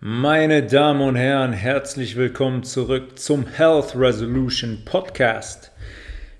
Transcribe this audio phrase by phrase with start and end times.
[0.00, 5.72] Meine Damen und Herren, herzlich willkommen zurück zum Health Resolution Podcast.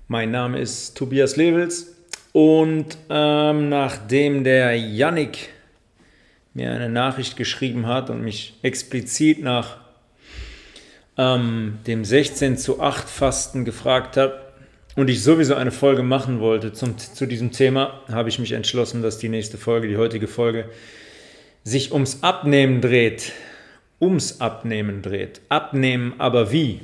[0.07, 1.93] Mein Name ist Tobias Levels
[2.31, 5.49] und ähm, nachdem der Yannick
[6.53, 9.75] mir eine Nachricht geschrieben hat und mich explizit nach
[11.17, 14.53] ähm, dem 16 zu 8 Fasten gefragt hat
[14.95, 19.01] und ich sowieso eine Folge machen wollte zum, zu diesem Thema, habe ich mich entschlossen,
[19.01, 20.69] dass die nächste Folge, die heutige Folge,
[21.65, 23.33] sich ums Abnehmen dreht.
[24.01, 25.41] Ums Abnehmen dreht.
[25.49, 26.81] Abnehmen aber wie?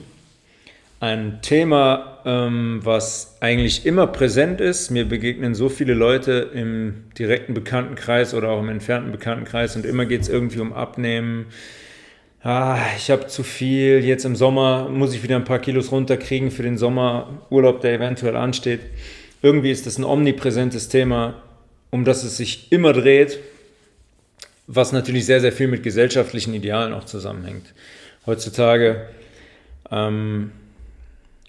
[1.00, 4.92] Ein Thema, ähm, was eigentlich immer präsent ist.
[4.92, 10.06] Mir begegnen so viele Leute im direkten Bekanntenkreis oder auch im entfernten Bekanntenkreis und immer
[10.06, 11.48] geht es irgendwie um Abnehmen.
[12.42, 14.04] Ah, ich habe zu viel.
[14.04, 18.36] Jetzt im Sommer muss ich wieder ein paar Kilos runterkriegen für den Sommerurlaub, der eventuell
[18.36, 18.82] ansteht.
[19.42, 21.42] Irgendwie ist das ein omnipräsentes Thema,
[21.92, 23.40] um das es sich immer dreht,
[24.68, 27.74] was natürlich sehr, sehr viel mit gesellschaftlichen Idealen auch zusammenhängt.
[28.26, 29.08] Heutzutage
[29.92, 30.52] ähm,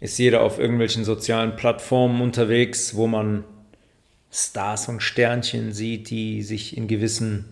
[0.01, 3.45] ist jeder auf irgendwelchen sozialen Plattformen unterwegs, wo man
[4.31, 7.47] Stars und Sternchen sieht, die sich in gewissen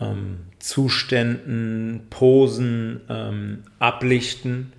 [0.00, 4.72] ähm, Zuständen, Posen ähm, ablichten.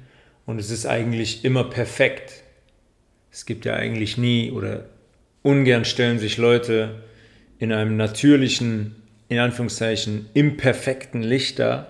[0.46, 2.44] Und es ist eigentlich immer perfekt.
[3.32, 4.86] Es gibt ja eigentlich nie oder
[5.42, 7.04] ungern stellen sich Leute
[7.58, 8.96] in einem natürlichen,
[9.30, 11.88] in Anführungszeichen, imperfekten Licht dar.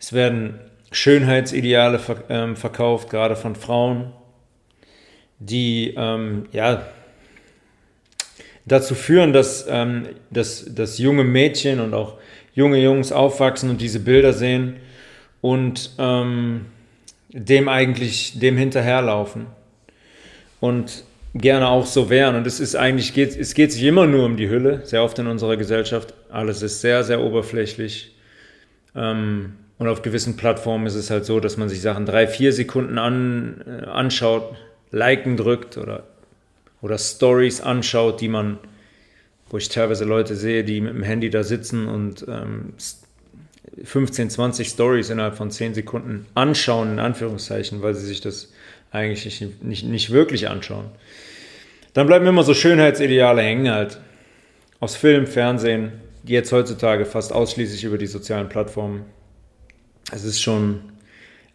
[0.00, 0.60] Es werden
[0.92, 4.12] Schönheitsideale ähm, verkauft, gerade von Frauen,
[5.40, 6.86] die ähm, ja,
[8.64, 12.18] dazu führen, dass, ähm, dass, dass junge Mädchen und auch
[12.54, 14.76] junge Jungs aufwachsen und diese Bilder sehen
[15.40, 16.66] und ähm,
[17.30, 19.46] dem eigentlich dem hinterherlaufen
[20.60, 21.04] und
[21.34, 22.36] gerne auch so wären.
[22.36, 25.18] Und es ist eigentlich, geht, es geht sich immer nur um die Hülle, sehr oft
[25.18, 26.14] in unserer Gesellschaft.
[26.30, 28.14] Alles ist sehr, sehr oberflächlich.
[28.94, 32.52] Ähm, und auf gewissen Plattformen ist es halt so, dass man sich Sachen drei, vier
[32.52, 34.56] Sekunden an, äh, anschaut,
[34.92, 36.04] liken drückt oder,
[36.80, 38.58] oder Stories anschaut, die man,
[39.50, 42.74] wo ich teilweise Leute sehe, die mit dem Handy da sitzen und ähm,
[43.82, 48.52] 15, 20 Stories innerhalb von 10 Sekunden anschauen, in Anführungszeichen, weil sie sich das
[48.92, 50.86] eigentlich nicht, nicht, nicht wirklich anschauen.
[51.94, 54.00] Dann bleiben immer so Schönheitsideale hängen halt.
[54.80, 55.92] Aus Film, Fernsehen,
[56.24, 59.06] jetzt heutzutage fast ausschließlich über die sozialen Plattformen
[60.12, 60.80] es ist schon,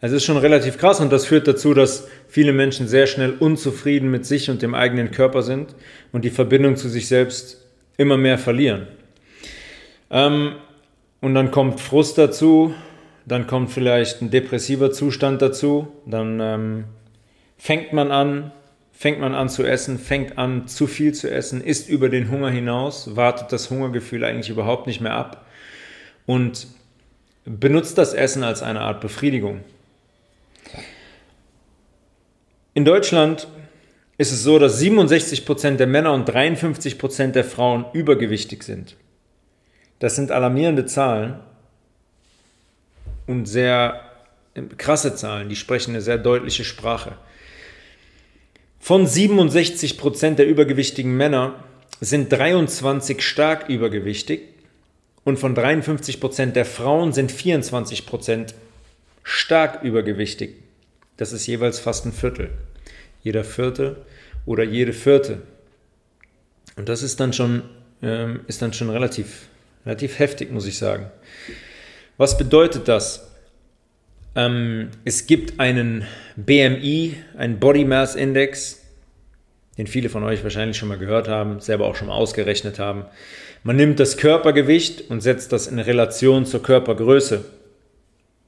[0.00, 4.10] es ist schon relativ krass und das führt dazu, dass viele Menschen sehr schnell unzufrieden
[4.10, 5.74] mit sich und dem eigenen Körper sind
[6.12, 7.64] und die Verbindung zu sich selbst
[7.96, 8.86] immer mehr verlieren.
[10.10, 10.54] Ähm,
[11.20, 12.74] und dann kommt Frust dazu,
[13.26, 16.84] dann kommt vielleicht ein depressiver Zustand dazu, dann ähm,
[17.58, 18.52] fängt man an,
[19.00, 22.50] fängt man an zu essen, fängt an zu viel zu essen, isst über den Hunger
[22.50, 25.46] hinaus, wartet das Hungergefühl eigentlich überhaupt nicht mehr ab
[26.26, 26.66] und
[27.46, 29.62] benutzt das Essen als eine Art Befriedigung.
[32.74, 33.48] In Deutschland
[34.18, 38.96] ist es so, dass 67% der Männer und 53% der Frauen übergewichtig sind.
[39.98, 41.40] Das sind alarmierende Zahlen
[43.26, 44.02] und sehr
[44.76, 47.16] krasse Zahlen, die sprechen eine sehr deutliche Sprache.
[48.80, 51.62] Von 67% der übergewichtigen Männer
[52.00, 54.40] sind 23 stark übergewichtig
[55.22, 58.54] und von 53 Prozent der Frauen sind 24 Prozent
[59.22, 60.56] stark übergewichtig.
[61.18, 62.50] Das ist jeweils fast ein Viertel.
[63.22, 64.04] Jeder Vierte
[64.46, 65.42] oder jede Vierte.
[66.76, 67.62] Und das ist dann schon,
[68.02, 69.48] ähm, ist dann schon relativ,
[69.84, 71.10] relativ heftig, muss ich sagen.
[72.16, 73.29] Was bedeutet das?
[74.36, 76.04] Ähm, es gibt einen
[76.36, 78.82] BMI, einen Body Mass Index,
[79.76, 83.04] den viele von euch wahrscheinlich schon mal gehört haben, selber auch schon mal ausgerechnet haben.
[83.62, 87.44] Man nimmt das Körpergewicht und setzt das in Relation zur Körpergröße.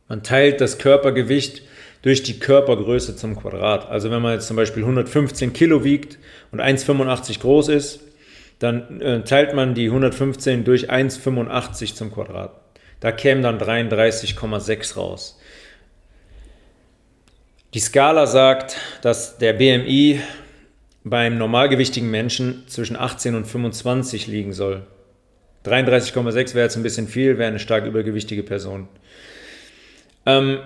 [0.09, 1.63] Man teilt das Körpergewicht
[2.03, 3.89] durch die Körpergröße zum Quadrat.
[3.89, 6.19] Also wenn man jetzt zum Beispiel 115 Kilo wiegt
[6.51, 8.01] und 1,85 groß ist,
[8.59, 12.53] dann äh, teilt man die 115 durch 1,85 zum Quadrat.
[13.01, 15.41] Da kämen dann 33,6 raus.
[17.75, 20.21] Die Skala sagt, dass der BMI
[21.05, 24.83] beim normalgewichtigen Menschen zwischen 18 und 25 liegen soll.
[25.65, 28.89] 33,6 wäre jetzt ein bisschen viel, wäre eine stark übergewichtige Person.
[30.27, 30.59] Ähm,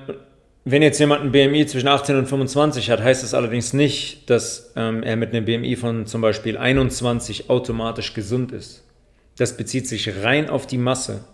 [0.64, 4.72] wenn jetzt jemand ein BMI zwischen 18 und 25 hat, heißt das allerdings nicht, dass
[4.74, 8.82] ähm, er mit einem BMI von zum Beispiel 21 automatisch gesund ist.
[9.38, 11.24] Das bezieht sich rein auf die Masse.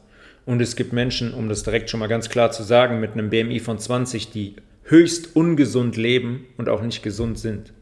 [0.45, 3.31] Und es gibt Menschen, um das direkt schon mal ganz klar zu sagen, mit einem
[3.31, 7.73] BMI von 20, die höchst ungesund leben und auch nicht gesund sind.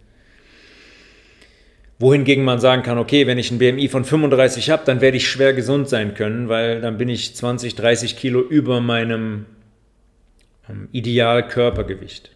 [1.99, 5.29] Wohingegen man sagen kann, okay, wenn ich ein BMI von 35 habe, dann werde ich
[5.29, 9.45] schwer gesund sein können, weil dann bin ich 20, 30 Kilo über meinem
[10.69, 12.31] ähm, Idealkörpergewicht.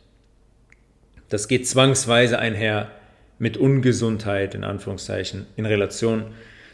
[1.30, 2.90] Das geht zwangsweise einher
[3.38, 6.26] mit Ungesundheit in Anführungszeichen in Relation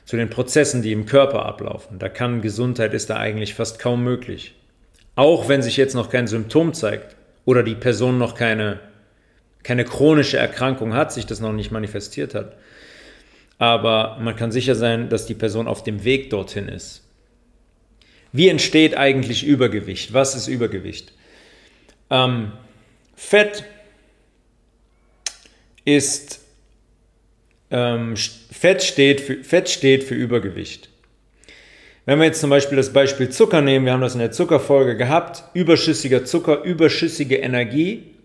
[0.05, 2.01] zu den Prozessen, die im Körper ablaufen.
[2.01, 4.57] Da kann Gesundheit ist da eigentlich fast kaum möglich.
[5.15, 7.15] Auch wenn sich jetzt noch kein Symptom zeigt
[7.51, 8.79] oder die Person noch keine,
[9.65, 12.57] keine chronische Erkrankung hat, sich das noch nicht manifestiert hat.
[13.59, 17.03] Aber man kann sicher sein, dass die Person auf dem Weg dorthin ist.
[18.31, 20.13] Wie entsteht eigentlich Übergewicht?
[20.13, 21.13] Was ist Übergewicht?
[22.09, 22.53] Ähm,
[23.17, 23.65] Fett
[25.85, 26.41] ist
[27.73, 30.89] ähm, Fett, steht für, Fett steht für Übergewicht.
[32.11, 34.97] Wenn wir jetzt zum Beispiel das Beispiel Zucker nehmen, wir haben das in der Zuckerfolge
[34.97, 38.17] gehabt, überschüssiger Zucker, überschüssige Energie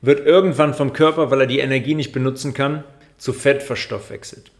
[0.00, 2.84] wird irgendwann vom Körper, weil er die Energie nicht benutzen kann,
[3.18, 4.50] zu Fett verstoffwechselt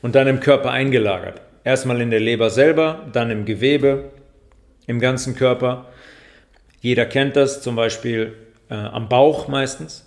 [0.00, 1.42] und dann im Körper eingelagert.
[1.64, 4.04] Erstmal in der Leber selber, dann im Gewebe,
[4.86, 5.90] im ganzen Körper.
[6.80, 8.32] Jeder kennt das, zum Beispiel
[8.70, 10.06] äh, am Bauch meistens.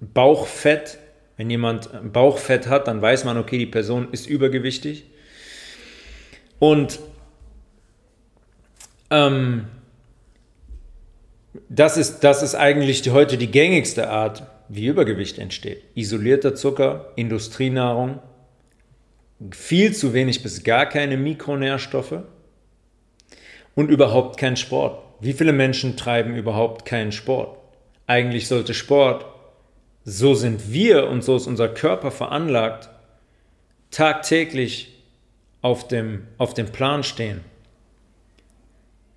[0.00, 0.98] Bauchfett
[1.38, 5.04] wenn jemand Bauchfett hat, dann weiß man, okay, die Person ist übergewichtig.
[6.58, 6.98] Und
[9.10, 9.66] ähm,
[11.68, 15.84] das, ist, das ist eigentlich die, heute die gängigste Art, wie Übergewicht entsteht.
[15.94, 18.20] Isolierter Zucker, Industrienahrung,
[19.52, 22.22] viel zu wenig bis gar keine Mikronährstoffe
[23.74, 25.02] und überhaupt kein Sport.
[25.20, 27.58] Wie viele Menschen treiben überhaupt keinen Sport?
[28.06, 29.26] Eigentlich sollte Sport
[30.08, 32.88] so sind wir und so ist unser Körper veranlagt,
[33.90, 34.95] tagtäglich
[35.66, 37.40] auf dem, auf dem Plan stehen.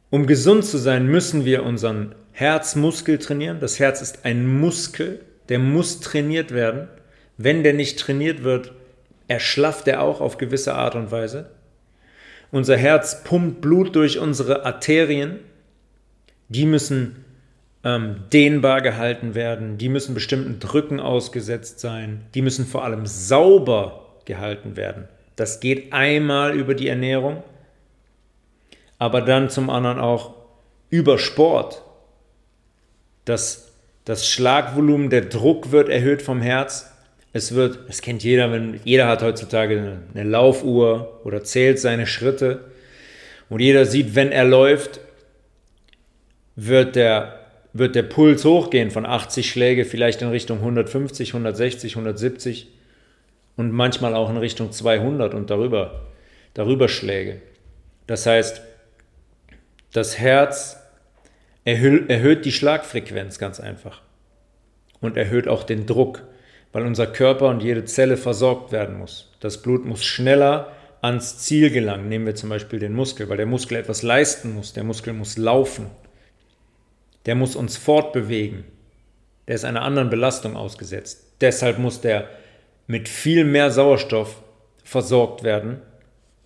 [0.10, 3.60] Um gesund zu sein, müssen wir unseren Herzmuskel trainieren.
[3.60, 5.20] Das Herz ist ein Muskel,
[5.50, 6.88] der muss trainiert werden.
[7.38, 8.74] Wenn der nicht trainiert wird,
[9.28, 11.52] erschlafft er auch auf gewisse Art und Weise.
[12.50, 15.42] Unser Herz pumpt Blut durch unsere Arterien.
[16.48, 17.26] Die müssen
[17.84, 24.16] ähm, dehnbar gehalten werden, die müssen bestimmten Drücken ausgesetzt sein, die müssen vor allem sauber
[24.26, 25.08] gehalten werden.
[25.40, 27.42] Das geht einmal über die Ernährung,
[28.98, 30.36] aber dann zum anderen auch
[30.90, 31.82] über Sport.
[33.24, 33.72] Das,
[34.04, 36.92] das Schlagvolumen, der Druck wird erhöht vom Herz.
[37.32, 42.66] Es wird, das kennt jeder, wenn, jeder hat heutzutage eine Laufuhr oder zählt seine Schritte.
[43.48, 45.00] Und jeder sieht, wenn er läuft,
[46.58, 47.40] wird der
[47.72, 52.68] wird der Puls hochgehen von 80 Schläge vielleicht in Richtung 150, 160, 170
[53.60, 56.08] und manchmal auch in Richtung 200 und darüber,
[56.54, 57.42] darüber Schläge.
[58.08, 58.62] Das heißt,
[59.92, 60.78] das Herz
[61.66, 64.02] erhöht die Schlagfrequenz ganz einfach
[65.02, 66.24] und erhöht auch den Druck,
[66.72, 69.32] weil unser Körper und jede Zelle versorgt werden muss.
[69.42, 70.72] Das Blut muss schneller
[71.02, 72.10] ans Ziel gelangen.
[72.10, 74.74] Nehmen wir zum Beispiel den Muskel, weil der Muskel etwas leisten muss.
[74.74, 75.88] Der Muskel muss laufen
[77.26, 78.64] der muss uns fortbewegen.
[79.48, 81.36] Der ist einer anderen Belastung ausgesetzt.
[81.42, 82.28] Deshalb muss der
[82.90, 84.42] mit viel mehr Sauerstoff
[84.84, 85.80] versorgt werden,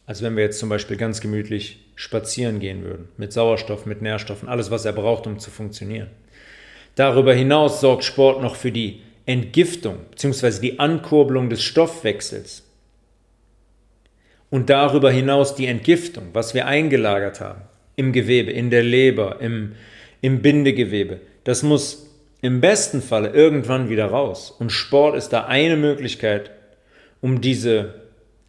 [0.06, 3.08] als wenn wir jetzt zum Beispiel ganz gemütlich spazieren gehen würden.
[3.16, 6.10] Mit Sauerstoff, mit Nährstoffen, alles, was er braucht, um zu funktionieren.
[6.96, 10.60] Darüber hinaus sorgt Sport noch für die Entgiftung bzw.
[10.60, 12.70] die Ankurbelung des Stoffwechsels.
[14.50, 17.62] Und darüber hinaus die Entgiftung, was wir eingelagert haben,
[17.96, 19.76] im Gewebe, in der Leber, im,
[20.20, 21.22] im Bindegewebe.
[21.46, 22.13] Das muss
[22.44, 24.52] im besten Falle irgendwann wieder raus.
[24.52, 26.52] Und Sport ist da eine Möglichkeit,
[27.22, 28.02] um diese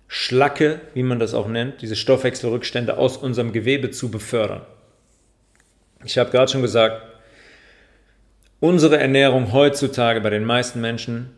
[0.08, 4.62] Schlacke, wie man das auch nennt, diese Stoffwechselrückstände aus unserem Gewebe zu befördern.
[6.04, 7.02] Ich habe gerade schon gesagt,
[8.58, 11.30] unsere Ernährung heutzutage bei den meisten Menschen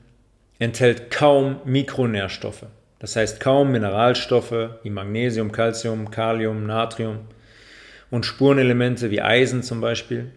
[0.59, 2.65] enthält kaum Mikronährstoffe.
[3.01, 7.19] Das heißt kaum Mineralstoffe wie Magnesium, Calcium, Kalium, Natrium
[8.11, 10.33] und Spurenelemente wie Eisen zum Beispiel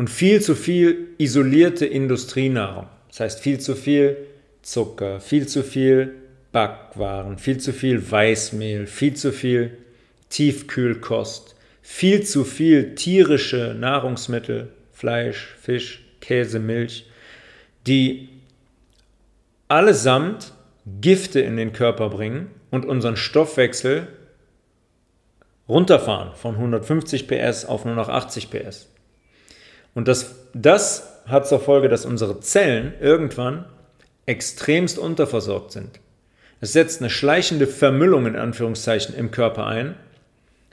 [0.00, 2.86] und viel zu viel isolierte Industrienahrung.
[3.08, 4.16] Das heißt viel zu viel
[4.62, 6.14] Zucker, viel zu viel
[6.52, 9.76] Backwaren, viel zu viel Weißmehl, viel zu viel
[10.30, 17.04] Tiefkühlkost, viel zu viel tierische Nahrungsmittel, Fleisch, Fisch, Käse, Milch,
[17.86, 18.30] die
[19.68, 20.54] allesamt
[21.02, 24.08] Gifte in den Körper bringen und unseren Stoffwechsel
[25.68, 28.88] runterfahren von 150 PS auf nur noch 80 PS.
[29.94, 33.64] Und das, das hat zur Folge, dass unsere Zellen irgendwann
[34.26, 36.00] extremst unterversorgt sind.
[36.60, 39.96] Es setzt eine schleichende Vermüllung in Anführungszeichen im Körper ein,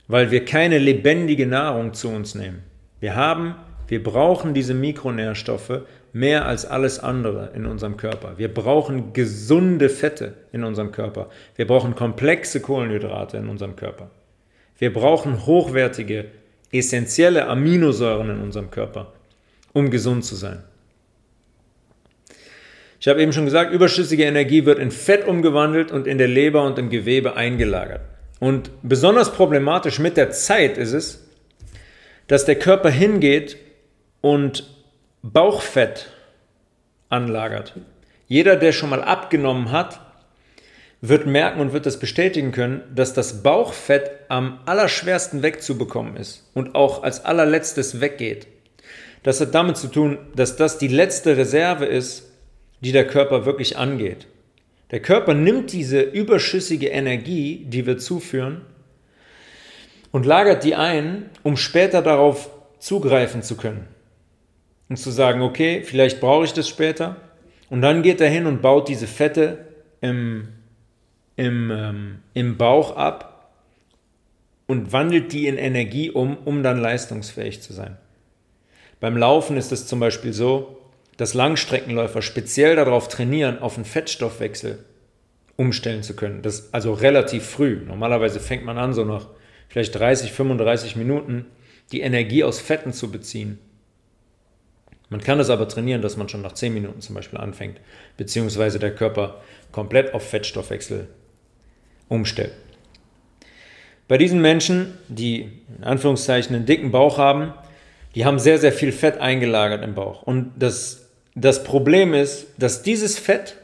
[0.06, 2.62] weil wir keine lebendige Nahrung zu uns nehmen.
[3.00, 3.54] Wir haben
[3.88, 5.80] Wir brauchen diese Mikronährstoffe
[6.12, 8.34] mehr als alles andere in unserem Körper.
[8.36, 11.30] Wir brauchen gesunde Fette in unserem Körper.
[11.56, 14.10] Wir brauchen komplexe Kohlenhydrate in unserem Körper.
[14.78, 16.26] Wir brauchen hochwertige,
[16.70, 19.12] essentielle Aminosäuren in unserem Körper,
[19.72, 20.62] um gesund zu sein.
[23.00, 26.64] Ich habe eben schon gesagt, überschüssige Energie wird in Fett umgewandelt und in der Leber
[26.64, 28.00] und im Gewebe eingelagert.
[28.40, 31.28] Und besonders problematisch mit der Zeit ist es,
[32.26, 33.56] dass der Körper hingeht
[34.20, 34.68] und
[35.22, 36.10] Bauchfett
[37.08, 37.74] anlagert.
[38.26, 40.00] Jeder, der schon mal abgenommen hat,
[41.00, 46.74] wird merken und wird das bestätigen können, dass das Bauchfett am allerschwersten wegzubekommen ist und
[46.74, 48.46] auch als allerletztes weggeht.
[49.22, 52.30] Das hat damit zu tun, dass das die letzte Reserve ist,
[52.80, 54.26] die der Körper wirklich angeht.
[54.90, 58.62] Der Körper nimmt diese überschüssige Energie, die wir zuführen,
[60.10, 63.86] und lagert die ein, um später darauf zugreifen zu können.
[64.88, 67.16] Und zu sagen, okay, vielleicht brauche ich das später.
[67.68, 69.66] Und dann geht er hin und baut diese Fette
[70.00, 70.48] im,
[71.38, 73.52] im, ähm, im Bauch ab
[74.66, 77.96] und wandelt die in Energie um, um dann leistungsfähig zu sein.
[78.98, 80.76] Beim Laufen ist es zum Beispiel so,
[81.16, 84.84] dass Langstreckenläufer speziell darauf trainieren, auf einen Fettstoffwechsel
[85.56, 86.42] umstellen zu können.
[86.42, 87.82] Das also relativ früh.
[87.86, 89.28] Normalerweise fängt man an, so nach
[89.68, 91.46] vielleicht 30, 35 Minuten
[91.92, 93.60] die Energie aus Fetten zu beziehen.
[95.08, 97.80] Man kann es aber trainieren, dass man schon nach 10 Minuten zum Beispiel anfängt,
[98.16, 99.40] beziehungsweise der Körper
[99.70, 101.08] komplett auf Fettstoffwechsel
[102.08, 102.52] umstellt.
[104.06, 107.52] Bei diesen Menschen, die in Anführungszeichen einen dicken Bauch haben,
[108.14, 110.22] die haben sehr, sehr viel Fett eingelagert im Bauch.
[110.22, 111.08] Und das
[111.40, 113.56] das Problem ist, dass dieses Fett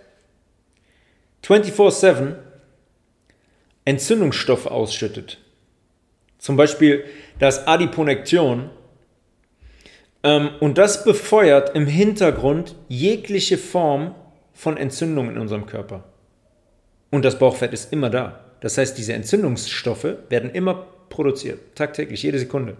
[1.42, 2.36] 24/7
[3.84, 5.38] Entzündungsstoffe ausschüttet.
[6.38, 7.04] Zum Beispiel
[7.38, 8.70] das Adiponektion.
[10.22, 14.14] Ähm, und das befeuert im Hintergrund jegliche Form
[14.52, 16.04] von Entzündung in unserem Körper.
[17.14, 18.40] Und das Bauchfett ist immer da.
[18.58, 22.76] Das heißt, diese Entzündungsstoffe werden immer produziert, tagtäglich, jede Sekunde.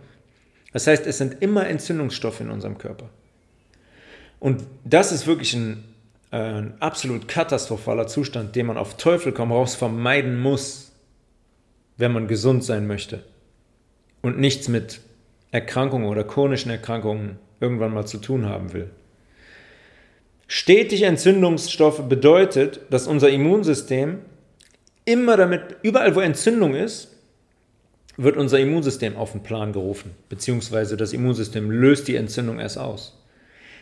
[0.73, 3.11] Das heißt, es sind immer Entzündungsstoffe in unserem Körper.
[4.41, 5.85] Und das ist wirklich ein,
[6.33, 10.91] äh, ein absolut katastrophaler Zustand, den man auf Teufel komm raus vermeiden muss,
[11.97, 13.23] wenn man gesund sein möchte
[14.21, 15.01] und nichts mit
[15.53, 18.91] Erkrankungen oder chronischen Erkrankungen irgendwann mal zu tun haben will.
[20.47, 24.19] Stetig Entzündungsstoffe bedeutet, dass unser Immunsystem
[25.05, 27.11] immer damit, überall wo Entzündung ist,
[28.17, 33.21] wird unser Immunsystem auf den Plan gerufen, beziehungsweise das Immunsystem löst die Entzündung erst aus.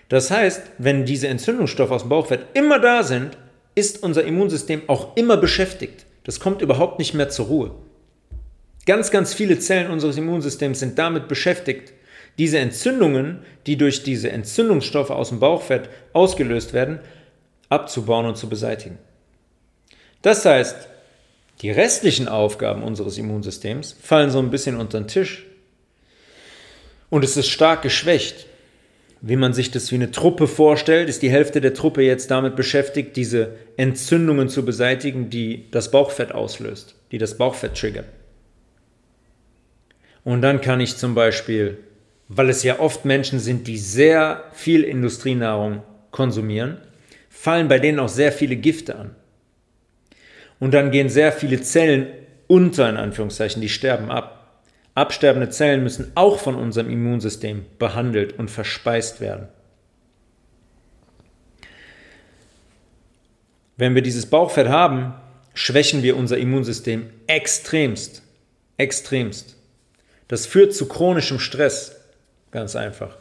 [0.08, 3.36] Das heißt, wenn diese Entzündungsstoffe aus dem Bauchfett immer da sind,
[3.74, 6.06] ist unser Immunsystem auch immer beschäftigt.
[6.24, 7.70] Das kommt überhaupt nicht mehr zur Ruhe.
[8.86, 11.92] Ganz, ganz viele Zellen unseres Immunsystems sind damit beschäftigt,
[12.38, 17.00] diese Entzündungen, die durch diese Entzündungsstoffe aus dem Bauchfett ausgelöst werden,
[17.68, 18.98] abzubauen und zu beseitigen.
[20.22, 20.88] Das heißt,
[21.60, 25.46] die restlichen Aufgaben unseres Immunsystems fallen so ein bisschen unter den Tisch
[27.10, 28.46] und es ist stark geschwächt
[29.24, 32.56] wie man sich das wie eine Truppe vorstellt, ist die Hälfte der Truppe jetzt damit
[32.56, 38.06] beschäftigt, diese Entzündungen zu beseitigen, die das Bauchfett auslöst, die das Bauchfett triggert.
[40.24, 41.78] Und dann kann ich zum Beispiel,
[42.34, 46.78] weil es ja oft Menschen sind, die sehr viel Industrienahrung konsumieren,
[47.28, 49.14] fallen bei denen auch sehr viele Gifte an.
[50.58, 52.06] Und dann gehen sehr viele Zellen
[52.46, 54.62] unter, in Anführungszeichen, die sterben ab.
[54.94, 59.48] Absterbende Zellen müssen auch von unserem Immunsystem behandelt und verspeist werden.
[63.76, 65.14] Wenn wir dieses Bauchfett haben,
[65.54, 68.22] schwächen wir unser Immunsystem extremst.
[68.76, 69.56] Extremst.
[70.28, 72.01] Das führt zu chronischem Stress.
[72.52, 73.16] Ganz einfach.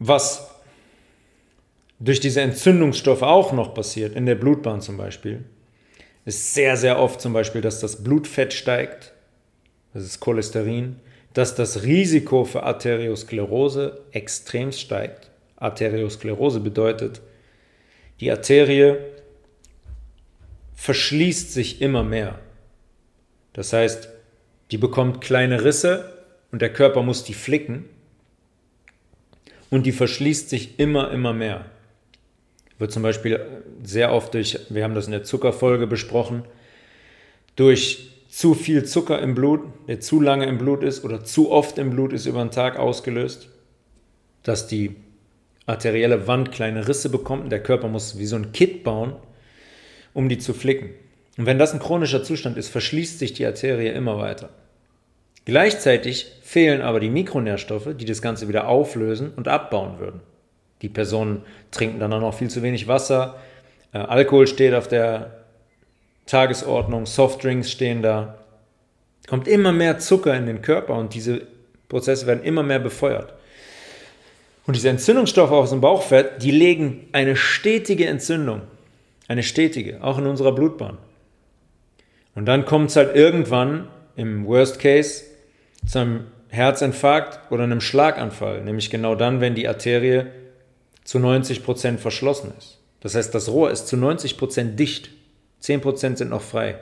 [0.00, 0.50] Was
[2.00, 5.44] durch diese Entzündungsstoffe auch noch passiert, in der Blutbahn zum Beispiel,
[6.24, 9.12] ist sehr, sehr oft zum Beispiel, dass das Blutfett steigt,
[9.94, 10.96] das ist Cholesterin,
[11.34, 15.30] dass das Risiko für Arteriosklerose extrem steigt.
[15.56, 17.20] Arteriosklerose bedeutet,
[18.20, 18.96] die Arterie
[20.74, 22.38] verschließt sich immer mehr.
[23.52, 24.08] Das heißt,
[24.70, 27.84] die bekommt kleine Risse und der Körper muss die flicken
[29.70, 31.66] und die verschließt sich immer, immer mehr
[32.78, 33.40] wird zum Beispiel
[33.82, 36.44] sehr oft durch, wir haben das in der Zuckerfolge besprochen,
[37.56, 41.78] durch zu viel Zucker im Blut, der zu lange im Blut ist oder zu oft
[41.78, 43.48] im Blut ist über den Tag ausgelöst,
[44.44, 44.96] dass die
[45.66, 49.14] arterielle Wand kleine Risse bekommt und der Körper muss wie so ein Kit bauen,
[50.14, 50.90] um die zu flicken.
[51.38, 54.50] Und wenn das ein chronischer Zustand ist, verschließt sich die Arterie immer weiter.
[55.44, 60.20] Gleichzeitig fehlen aber die Mikronährstoffe, die das Ganze wieder auflösen und abbauen würden.
[60.82, 63.36] Die Personen trinken dann auch noch viel zu wenig Wasser,
[63.94, 65.44] äh, Alkohol steht auf der
[66.26, 68.38] Tagesordnung, Softdrinks stehen da.
[69.28, 71.46] Kommt immer mehr Zucker in den Körper und diese
[71.88, 73.32] Prozesse werden immer mehr befeuert.
[74.66, 78.62] Und diese Entzündungsstoffe aus dem Bauchfett, die legen eine stetige Entzündung,
[79.26, 80.98] eine stetige, auch in unserer Blutbahn.
[82.38, 85.24] Und dann kommt es halt irgendwann im Worst Case
[85.84, 90.26] zu einem Herzinfarkt oder einem Schlaganfall, nämlich genau dann, wenn die Arterie
[91.02, 92.78] zu 90 Prozent verschlossen ist.
[93.00, 95.10] Das heißt, das Rohr ist zu 90 Prozent dicht,
[95.64, 96.78] 10% sind noch frei.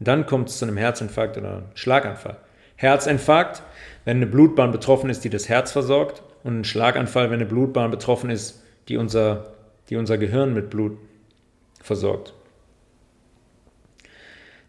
[0.00, 2.38] Dann kommt es zu einem Herzinfarkt oder einem Schlaganfall.
[2.76, 3.62] Herzinfarkt,
[4.06, 7.90] wenn eine Blutbahn betroffen ist, die das Herz versorgt, und ein Schlaganfall, wenn eine Blutbahn
[7.90, 9.52] betroffen ist, die unser,
[9.90, 10.96] die unser Gehirn mit Blut
[11.82, 12.32] versorgt.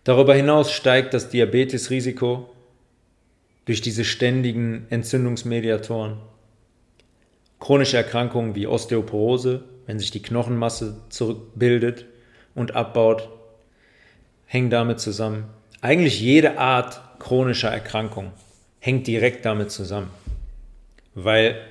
[0.03, 2.49] Darüber hinaus steigt das Diabetesrisiko
[3.65, 6.17] durch diese ständigen Entzündungsmediatoren.
[7.59, 12.05] Chronische Erkrankungen wie Osteoporose, wenn sich die Knochenmasse zurückbildet
[12.55, 13.29] und abbaut,
[14.45, 15.45] hängen damit zusammen.
[15.79, 18.33] Eigentlich jede Art chronischer Erkrankung
[18.79, 20.09] hängt direkt damit zusammen
[21.15, 21.61] weil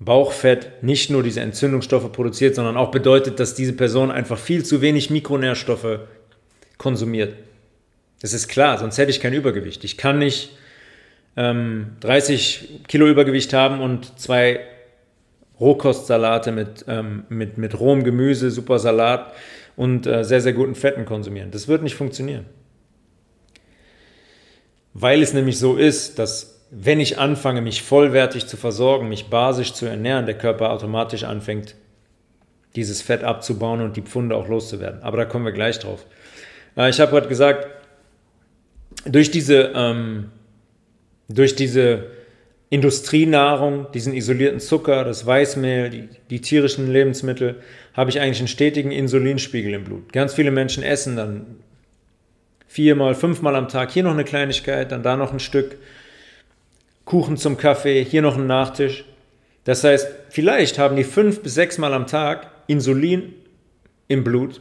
[0.00, 4.80] Bauchfett nicht nur diese Entzündungsstoffe produziert, sondern auch bedeutet, dass diese Person einfach viel zu
[4.80, 6.00] wenig Mikronährstoffe
[6.76, 7.34] konsumiert.
[8.20, 9.84] Das ist klar, sonst hätte ich kein Übergewicht.
[9.84, 10.50] Ich kann nicht
[11.36, 14.60] ähm, 30 Kilo Übergewicht haben und zwei
[15.60, 19.32] Rohkostsalate mit, ähm, mit, mit rohem Gemüse, super Salat
[19.76, 21.50] und äh, sehr, sehr guten Fetten konsumieren.
[21.50, 22.46] Das wird nicht funktionieren.
[24.94, 29.72] Weil es nämlich so ist, dass wenn ich anfange, mich vollwertig zu versorgen, mich basisch
[29.72, 31.76] zu ernähren, der Körper automatisch anfängt,
[32.76, 35.02] dieses Fett abzubauen und die Pfunde auch loszuwerden.
[35.02, 36.04] Aber da kommen wir gleich drauf.
[36.76, 37.66] Äh, ich habe gerade gesagt,
[39.08, 40.30] durch diese, ähm,
[41.28, 42.06] durch diese
[42.70, 47.56] Industrienahrung, diesen isolierten Zucker, das Weißmehl, die, die tierischen Lebensmittel,
[47.94, 50.12] habe ich eigentlich einen stetigen Insulinspiegel im Blut.
[50.12, 51.46] Ganz viele Menschen essen dann
[52.66, 55.78] viermal, fünfmal am Tag hier noch eine Kleinigkeit, dann da noch ein Stück
[57.06, 59.06] Kuchen zum Kaffee, hier noch ein Nachtisch.
[59.64, 63.32] Das heißt, vielleicht haben die fünf bis sechs Mal am Tag Insulin
[64.08, 64.60] im Blut,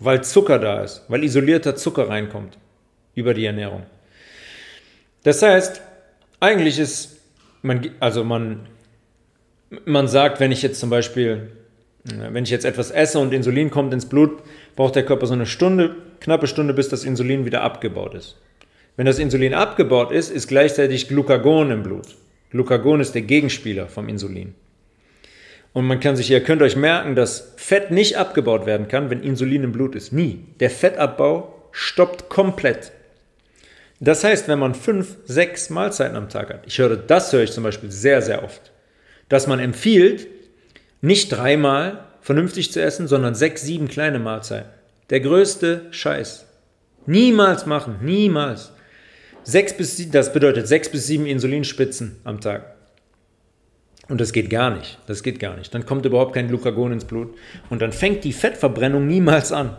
[0.00, 2.58] weil Zucker da ist, weil isolierter Zucker reinkommt
[3.18, 3.84] über die Ernährung.
[5.24, 5.82] Das heißt,
[6.40, 7.18] eigentlich ist
[7.62, 8.66] man, also man,
[9.84, 11.50] man sagt, wenn ich jetzt zum Beispiel,
[12.04, 14.42] wenn ich jetzt etwas esse und Insulin kommt ins Blut,
[14.76, 18.36] braucht der Körper so eine Stunde, knappe Stunde, bis das Insulin wieder abgebaut ist.
[18.96, 22.16] Wenn das Insulin abgebaut ist, ist gleichzeitig Glucagon im Blut.
[22.50, 24.54] Glucagon ist der Gegenspieler vom Insulin.
[25.72, 29.22] Und man kann sich, ihr könnt euch merken, dass Fett nicht abgebaut werden kann, wenn
[29.22, 30.12] Insulin im Blut ist.
[30.12, 30.40] Nie.
[30.60, 32.90] Der Fettabbau stoppt komplett.
[34.00, 37.52] Das heißt, wenn man fünf, sechs Mahlzeiten am Tag hat, ich höre, das höre ich
[37.52, 38.72] zum Beispiel sehr, sehr oft,
[39.28, 40.28] dass man empfiehlt,
[41.00, 44.70] nicht dreimal vernünftig zu essen, sondern sechs, sieben kleine Mahlzeiten.
[45.10, 46.46] Der größte Scheiß.
[47.06, 48.72] Niemals machen, niemals.
[49.42, 52.74] Sechs bis, das bedeutet sechs bis sieben Insulinspitzen am Tag.
[54.08, 54.98] Und das geht gar nicht.
[55.06, 55.72] Das geht gar nicht.
[55.74, 57.34] Dann kommt überhaupt kein Glucagon ins Blut.
[57.70, 59.76] Und dann fängt die Fettverbrennung niemals an.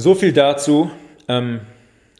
[0.00, 0.92] So viel dazu,
[1.26, 1.58] ähm,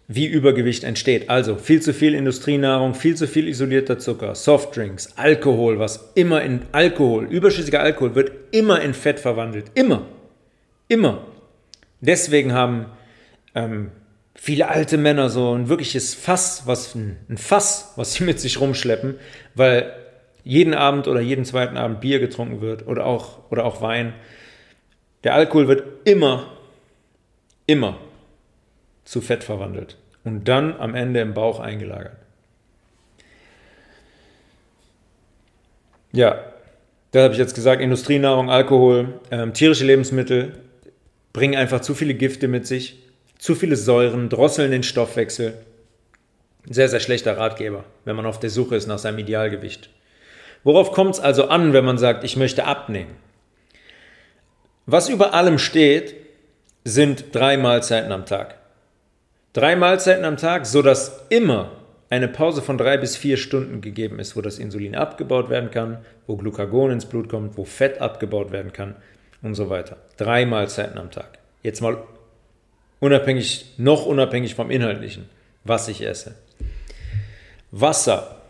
[0.09, 1.31] wie Übergewicht entsteht.
[1.31, 6.63] Also viel zu viel Industrienahrung, viel zu viel isolierter Zucker, Softdrinks, Alkohol, was immer in
[6.73, 9.71] Alkohol, überschüssiger Alkohol wird immer in Fett verwandelt.
[9.75, 10.07] Immer.
[10.89, 11.25] Immer.
[12.01, 12.87] Deswegen haben
[13.55, 13.93] ähm,
[14.35, 19.21] viele alte Männer so ein wirkliches Fass, was ein Fass, was sie mit sich rumschleppen,
[19.55, 19.93] weil
[20.43, 24.15] jeden Abend oder jeden zweiten Abend Bier getrunken wird oder auch, oder auch Wein.
[25.23, 26.58] Der Alkohol wird immer,
[27.69, 27.99] immer
[29.05, 32.17] zu Fett verwandelt und dann am Ende im Bauch eingelagert.
[36.11, 36.43] Ja,
[37.13, 40.55] da habe ich jetzt gesagt, Industrienahrung, Alkohol, ähm, tierische Lebensmittel
[41.33, 45.55] bringen einfach zu viele Gifte mit sich zu viele Säuren, drosseln den Stoffwechsel.
[46.69, 49.89] Sehr, sehr schlechter Ratgeber, wenn man auf der Suche ist nach seinem Idealgewicht.
[50.65, 53.17] Worauf kommt es also an, wenn man sagt, ich möchte abnehmen?
[54.87, 56.17] Was über allem steht,
[56.89, 58.57] sind drei Mahlzeiten am Tag.
[59.53, 61.73] Drei Mahlzeiten am Tag, sodass immer
[62.11, 65.99] eine Pause von drei bis vier Stunden gegeben ist, wo das Insulin abgebaut werden kann,
[66.27, 68.97] wo Glucagon ins Blut kommt, wo Fett abgebaut werden kann
[69.43, 69.97] und so weiter.
[70.17, 71.39] Drei Mahlzeiten am Tag.
[71.63, 71.99] Jetzt mal
[73.01, 75.29] Unabhängig, noch unabhängig vom Inhaltlichen,
[75.65, 76.35] was ich esse.
[77.71, 78.43] Wasser.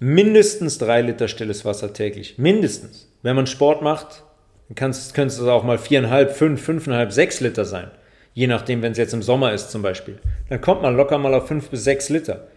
[0.00, 2.36] Mindestens drei Liter stilles Wasser täglich.
[2.38, 3.08] Mindestens.
[3.22, 4.24] Wenn man Sport macht,
[4.74, 7.90] kann es auch mal viereinhalb, fünf, fünfeinhalb, sechs Liter sein.
[8.34, 10.18] Je nachdem, wenn es jetzt im Sommer ist zum Beispiel.
[10.48, 12.48] dann kommt man locker mal auf 5 bis 6 Liter.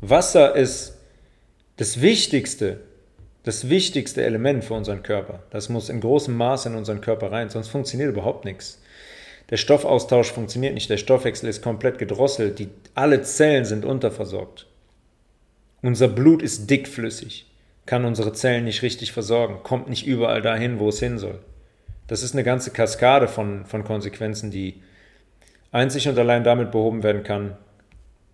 [0.00, 0.98] Wasser ist
[1.76, 2.80] das wichtigste,
[3.44, 5.44] das wichtigste Element für unseren Körper.
[5.50, 8.80] Das muss in großem Maße in unseren Körper rein, sonst funktioniert überhaupt nichts.
[9.50, 14.66] Der Stoffaustausch funktioniert nicht, der Stoffwechsel ist komplett gedrosselt, die, alle Zellen sind unterversorgt.
[15.82, 17.46] Unser Blut ist dickflüssig,
[17.86, 21.38] kann unsere Zellen nicht richtig versorgen, kommt nicht überall dahin, wo es hin soll.
[22.06, 24.82] Das ist eine ganze Kaskade von, von Konsequenzen, die
[25.72, 27.56] einzig und allein damit behoben werden kann,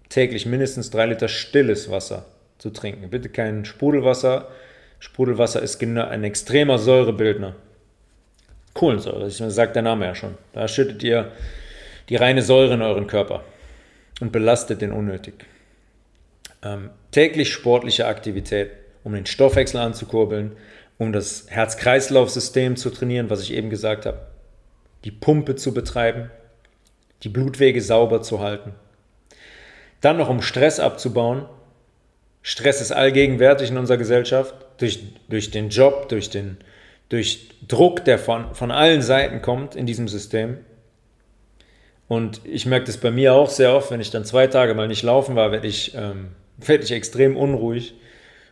[0.08, 2.26] täglich mindestens drei Liter stilles Wasser
[2.58, 3.08] zu trinken.
[3.10, 4.48] Bitte kein Sprudelwasser.
[4.98, 7.56] Sprudelwasser ist ein extremer Säurebildner.
[8.74, 10.36] Kohlensäure, das sagt der Name ja schon.
[10.52, 11.32] Da schüttet ihr
[12.08, 13.42] die reine Säure in euren Körper
[14.20, 15.34] und belastet den unnötig.
[16.62, 18.70] Ähm, täglich sportliche Aktivität,
[19.04, 20.56] um den Stoffwechsel anzukurbeln,
[20.98, 24.26] um das Herz-Kreislauf-System zu trainieren, was ich eben gesagt habe,
[25.04, 26.30] die Pumpe zu betreiben,
[27.22, 28.74] die Blutwege sauber zu halten.
[30.00, 31.46] Dann noch um Stress abzubauen.
[32.42, 36.58] Stress ist allgegenwärtig in unserer Gesellschaft, durch, durch den Job, durch, den,
[37.08, 40.58] durch Druck, der von, von allen Seiten kommt in diesem System.
[42.08, 44.88] Und ich merke das bei mir auch sehr oft, wenn ich dann zwei Tage mal
[44.88, 47.94] nicht laufen war, werde ich, ähm, werd ich extrem unruhig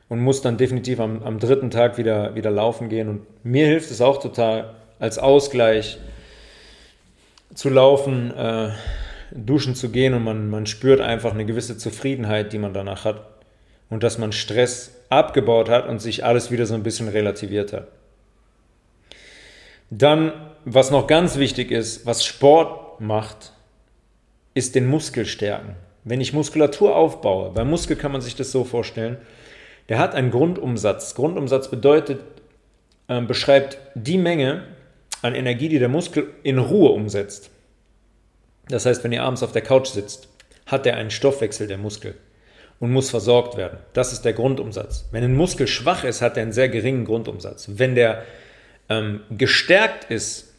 [0.08, 3.08] und muss dann definitiv am, am dritten Tag wieder, wieder laufen gehen.
[3.08, 5.98] Und mir hilft es auch total als Ausgleich
[7.54, 8.70] zu laufen, äh,
[9.32, 13.22] duschen zu gehen und man, man spürt einfach eine gewisse Zufriedenheit, die man danach hat.
[13.90, 17.88] Und dass man Stress abgebaut hat und sich alles wieder so ein bisschen relativiert hat.
[19.90, 20.32] Dann,
[20.64, 23.52] was noch ganz wichtig ist, was Sport macht,
[24.52, 25.76] ist den Muskel stärken.
[26.04, 29.18] Wenn ich Muskulatur aufbaue, beim Muskel kann man sich das so vorstellen,
[29.88, 31.14] der hat einen Grundumsatz.
[31.14, 32.20] Grundumsatz bedeutet,
[33.08, 34.64] äh, beschreibt die Menge
[35.22, 37.50] an Energie, die der Muskel in Ruhe umsetzt.
[38.68, 40.28] Das heißt, wenn ihr abends auf der Couch sitzt,
[40.66, 42.14] hat er einen Stoffwechsel der Muskel
[42.80, 43.78] und muss versorgt werden.
[43.94, 45.08] Das ist der Grundumsatz.
[45.10, 47.70] Wenn ein Muskel schwach ist, hat er einen sehr geringen Grundumsatz.
[47.74, 48.22] Wenn der
[48.88, 50.52] ähm, gestärkt ist,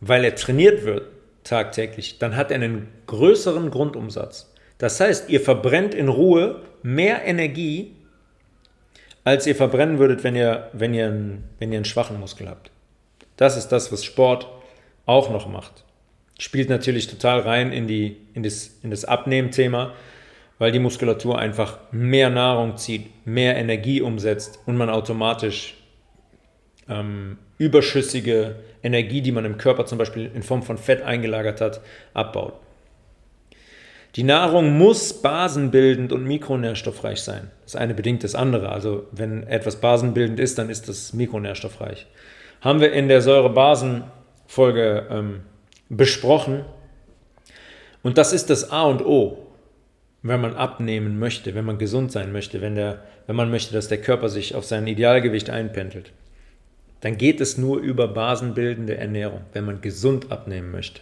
[0.00, 1.06] weil er trainiert wird
[1.44, 4.52] tagtäglich, dann hat er einen größeren Grundumsatz.
[4.78, 7.94] Das heißt, ihr verbrennt in Ruhe mehr Energie,
[9.24, 12.70] als ihr verbrennen würdet, wenn ihr, wenn ihr, einen, wenn ihr einen schwachen Muskel habt.
[13.36, 14.48] Das ist das, was Sport
[15.06, 15.84] auch noch macht.
[16.38, 19.92] Spielt natürlich total rein in, die, in das, in das Abnehmthema,
[20.58, 25.74] weil die Muskulatur einfach mehr Nahrung zieht, mehr Energie umsetzt und man automatisch
[26.88, 31.80] ähm, überschüssige Energie, die man im Körper zum Beispiel in Form von Fett eingelagert hat,
[32.14, 32.54] abbaut.
[34.16, 37.50] Die Nahrung muss basenbildend und mikronährstoffreich sein.
[37.64, 38.70] Das eine bedingt das andere.
[38.70, 42.06] Also wenn etwas basenbildend ist, dann ist das mikronährstoffreich.
[42.60, 45.40] Haben wir in der Säure-Basen-Folge ähm,
[45.88, 46.64] besprochen.
[48.02, 49.46] Und das ist das A und O,
[50.22, 53.88] wenn man abnehmen möchte, wenn man gesund sein möchte, wenn, der, wenn man möchte, dass
[53.88, 56.12] der Körper sich auf sein Idealgewicht einpendelt.
[57.00, 61.00] Dann geht es nur über basenbildende Ernährung, wenn man gesund abnehmen möchte.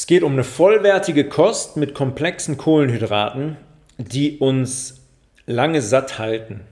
[0.00, 3.58] Es geht um eine vollwertige Kost mit komplexen Kohlenhydraten,
[3.98, 5.02] die uns
[5.44, 6.62] lange satt halten.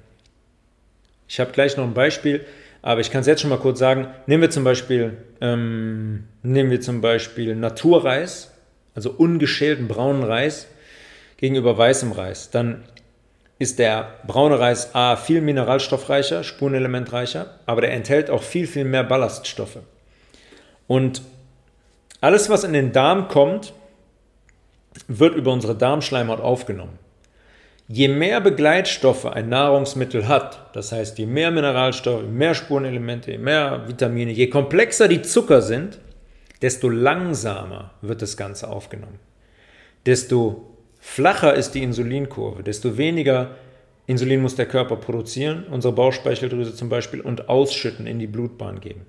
[1.28, 2.46] Ich habe gleich noch ein Beispiel,
[2.80, 4.06] aber ich kann es jetzt schon mal kurz sagen.
[4.24, 8.50] Nehmen wir zum Beispiel, ähm, nehmen wir zum Beispiel Naturreis,
[8.94, 10.66] also ungeschälten braunen Reis
[11.36, 12.48] gegenüber weißem Reis.
[12.48, 12.84] Dann
[13.58, 19.04] ist der braune Reis A viel mineralstoffreicher, spurenelementreicher, aber der enthält auch viel, viel mehr
[19.04, 19.80] Ballaststoffe.
[20.86, 21.20] Und
[22.20, 23.72] alles, was in den Darm kommt,
[25.06, 26.98] wird über unsere Darmschleimhaut aufgenommen.
[27.86, 33.38] Je mehr Begleitstoffe ein Nahrungsmittel hat, das heißt, je mehr Mineralstoffe, je mehr Spurenelemente, je
[33.38, 35.98] mehr Vitamine, je komplexer die Zucker sind,
[36.60, 39.18] desto langsamer wird das Ganze aufgenommen.
[40.04, 43.52] Desto flacher ist die Insulinkurve, desto weniger
[44.06, 49.06] Insulin muss der Körper produzieren, unsere Bauchspeicheldrüse zum Beispiel, und ausschütten, in die Blutbahn geben.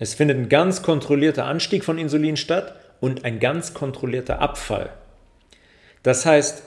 [0.00, 4.88] Es findet ein ganz kontrollierter Anstieg von Insulin statt und ein ganz kontrollierter Abfall.
[6.02, 6.62] Das heißt,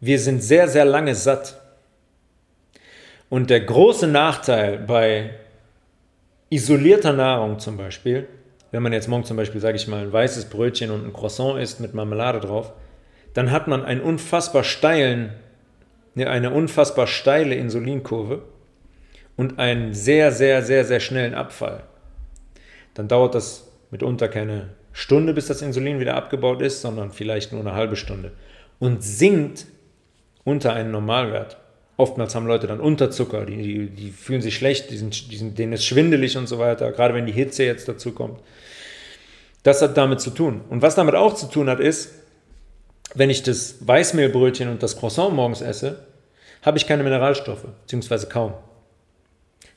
[0.00, 1.60] wir sind sehr, sehr lange satt.
[3.28, 5.30] Und der große Nachteil bei
[6.50, 8.26] isolierter Nahrung zum Beispiel,
[8.72, 11.60] wenn man jetzt morgen zum Beispiel, sage ich mal, ein weißes Brötchen und ein Croissant
[11.60, 12.72] isst mit Marmelade drauf,
[13.34, 15.32] dann hat man einen unfassbar steilen,
[16.16, 18.42] eine unfassbar steile Insulinkurve
[19.36, 21.84] und einen sehr, sehr, sehr, sehr schnellen Abfall
[22.94, 27.60] dann dauert das mitunter keine Stunde, bis das Insulin wieder abgebaut ist, sondern vielleicht nur
[27.60, 28.32] eine halbe Stunde.
[28.78, 29.66] Und sinkt
[30.44, 31.56] unter einen Normalwert.
[31.96, 35.58] Oftmals haben Leute dann Unterzucker, die, die, die fühlen sich schlecht, die sind, die sind,
[35.58, 38.40] denen ist schwindelig und so weiter, gerade wenn die Hitze jetzt dazu kommt.
[39.62, 40.62] Das hat damit zu tun.
[40.68, 42.12] Und was damit auch zu tun hat, ist,
[43.14, 46.06] wenn ich das Weißmehlbrötchen und das Croissant morgens esse,
[46.62, 48.54] habe ich keine Mineralstoffe, beziehungsweise kaum.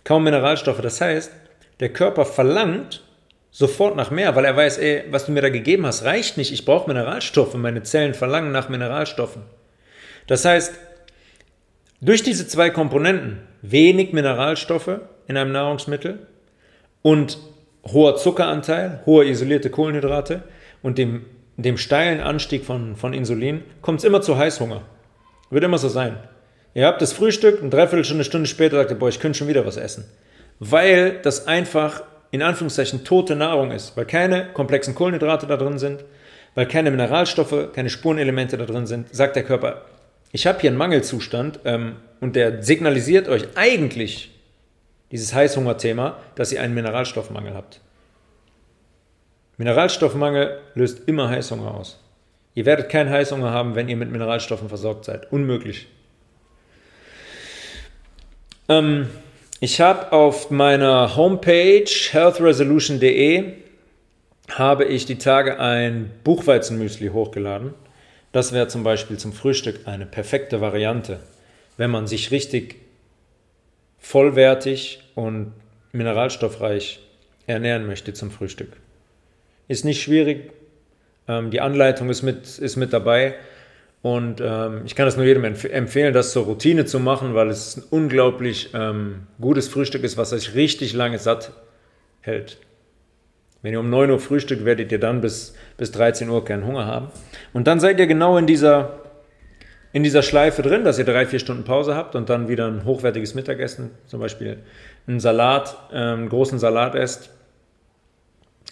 [0.04, 0.82] Kaum Mineralstoffe.
[0.82, 1.32] Das heißt,
[1.80, 3.04] der Körper verlangt
[3.52, 6.52] sofort nach mehr, weil er weiß, ey, was du mir da gegeben hast, reicht nicht.
[6.52, 7.54] Ich brauche Mineralstoffe.
[7.56, 9.44] Meine Zellen verlangen nach Mineralstoffen.
[10.28, 10.74] Das heißt,
[12.02, 16.28] durch diese zwei Komponenten, wenig Mineralstoffe in einem Nahrungsmittel
[17.02, 17.38] und
[17.86, 20.44] hoher Zuckeranteil, hohe isolierte Kohlenhydrate
[20.82, 24.82] und dem, dem steilen Anstieg von, von Insulin, kommt es immer zu Heißhunger.
[25.50, 26.18] Wird immer so sein.
[26.74, 29.66] Ihr habt das Frühstück, eine Dreiviertelstunde, Stunde später sagt ihr, boah, ich könnte schon wieder
[29.66, 30.06] was essen.
[30.60, 36.04] Weil das einfach in Anführungszeichen tote Nahrung ist, weil keine komplexen Kohlenhydrate da drin sind,
[36.54, 39.84] weil keine Mineralstoffe, keine Spurenelemente da drin sind, sagt der Körper,
[40.32, 44.32] ich habe hier einen Mangelzustand ähm, und der signalisiert euch eigentlich
[45.12, 47.80] dieses Heißhungerthema, dass ihr einen Mineralstoffmangel habt.
[49.58, 52.02] Mineralstoffmangel löst immer Heißhunger aus.
[52.54, 55.32] Ihr werdet keinen Heißhunger haben, wenn ihr mit Mineralstoffen versorgt seid.
[55.32, 55.88] Unmöglich.
[58.68, 59.10] Ähm,
[59.60, 63.54] ich habe auf meiner Homepage healthresolution.de
[64.50, 67.74] habe ich die Tage ein Buchweizenmüsli hochgeladen.
[68.32, 71.20] Das wäre zum Beispiel zum Frühstück eine perfekte Variante,
[71.78, 72.76] wenn man sich richtig
[73.98, 75.54] vollwertig und
[75.94, 77.00] mineralstoffreich
[77.48, 78.74] ernähren möchte zum Frühstück.
[79.68, 80.52] Ist nicht schwierig.
[81.28, 83.36] Ähm, die Anleitung ist mit, ist mit dabei.
[84.06, 87.50] Und ähm, ich kann es nur jedem empf empfehlen, das zur Routine zu machen, weil
[87.50, 91.54] es ein unglaublich ähm, gutes Frühstück ist, was euch richtig lange satt
[92.22, 92.60] hält.
[93.64, 96.86] Wenn ihr um 9 Uhr frühstückt, werdet ihr dann bis, bis 13 Uhr keinen Hunger
[96.86, 97.08] haben.
[97.52, 99.00] Und dann seid ihr genau in dieser,
[99.92, 102.86] in dieser Schleife drin, dass ihr drei, vier Stunden Pause habt und dann wieder ein
[102.86, 104.60] hochwertiges Mittagessen, zum Beispiel
[105.08, 107.32] einen Salat, einen großen Salat esst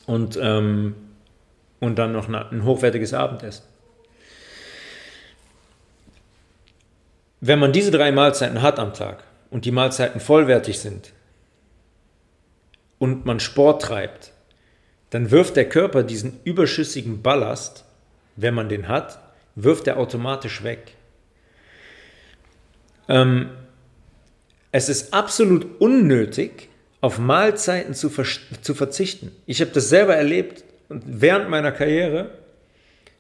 [0.06, 0.93] und, ähm,
[1.80, 3.72] und dann noch ein hochwertiges Abendessen.
[7.45, 11.12] Wenn man diese drei Mahlzeiten hat am Tag und die Mahlzeiten vollwertig sind
[12.99, 14.32] und man Sport treibt,
[15.10, 17.84] dann wirft der Körper diesen überschüssigen Ballast,
[18.38, 19.19] wenn man den hat,
[19.56, 20.95] wirft er automatisch weg.
[23.10, 23.49] Ähm,
[24.71, 26.69] es ist absolut unnötig,
[27.01, 29.34] auf Mahlzeiten zu, zu verzichten.
[29.47, 32.32] Ich habe das selber erlebt während meiner Karriere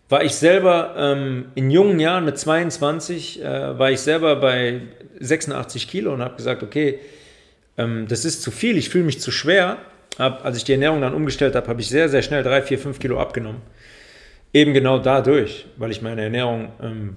[0.09, 4.81] war ich selber ähm, in jungen Jahren mit 22, äh, war ich selber bei
[5.19, 6.99] 86 Kilo und habe gesagt, okay,
[7.77, 9.77] ähm, das ist zu viel, ich fühle mich zu schwer.
[10.19, 12.79] Hab, als ich die Ernährung dann umgestellt habe, habe ich sehr, sehr schnell 3, 4,
[12.79, 13.61] 5 Kilo abgenommen.
[14.53, 17.15] Eben genau dadurch, weil ich meine Ernährung ähm,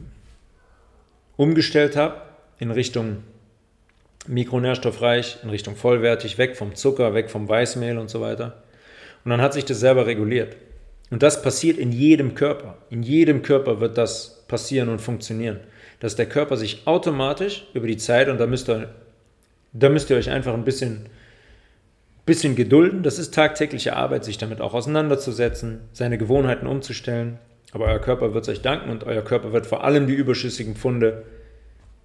[1.37, 2.23] umgestellt habe
[2.59, 3.23] in Richtung
[4.27, 8.63] mikronährstoffreich, in Richtung vollwertig, weg vom Zucker, weg vom Weißmehl und so weiter.
[9.25, 10.57] Und dann hat sich das selber reguliert.
[11.11, 12.79] Und das passiert in jedem Körper.
[12.91, 15.61] In jedem Körper wird das passieren und funktionieren.
[16.01, 18.89] Dass der Körper sich automatisch über die Zeit, und da müsst ihr,
[19.73, 21.09] da müsst ihr euch einfach ein bisschen,
[22.27, 23.03] bisschen gedulden.
[23.03, 27.39] Das ist tagtägliche Arbeit, sich damit auch auseinanderzusetzen, seine Gewohnheiten umzustellen.
[27.73, 30.77] Aber euer Körper wird es euch danken und euer Körper wird vor allem die überschüssigen
[30.77, 31.25] Funde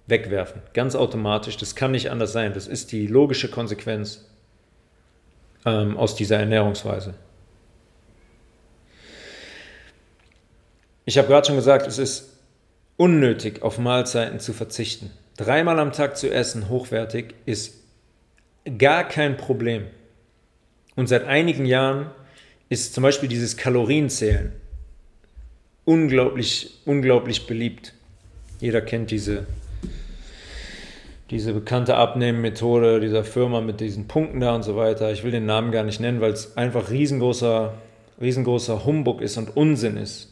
[0.06, 0.62] wegwerfen.
[0.74, 1.56] Ganz automatisch.
[1.56, 2.52] Das kann nicht anders sein.
[2.54, 4.28] Das ist die logische Konsequenz
[5.64, 7.14] ähm, aus dieser Ernährungsweise.
[11.04, 12.36] Ich habe gerade schon gesagt, es ist
[12.96, 15.10] unnötig, auf Mahlzeiten zu verzichten.
[15.36, 17.74] Dreimal am Tag zu essen, hochwertig, ist
[18.78, 19.86] gar kein Problem.
[20.94, 22.10] Und seit einigen Jahren
[22.68, 24.52] ist zum Beispiel dieses Kalorienzählen
[25.84, 27.94] unglaublich, unglaublich beliebt.
[28.60, 29.46] Jeder kennt diese,
[31.30, 35.10] diese bekannte Abnehmmethode dieser Firma mit diesen Punkten da und so weiter.
[35.12, 37.74] Ich will den Namen gar nicht nennen, weil es einfach riesengroßer,
[38.20, 40.31] riesengroßer Humbug ist und Unsinn ist.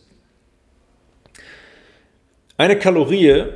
[2.61, 3.47] Eine Kalorie,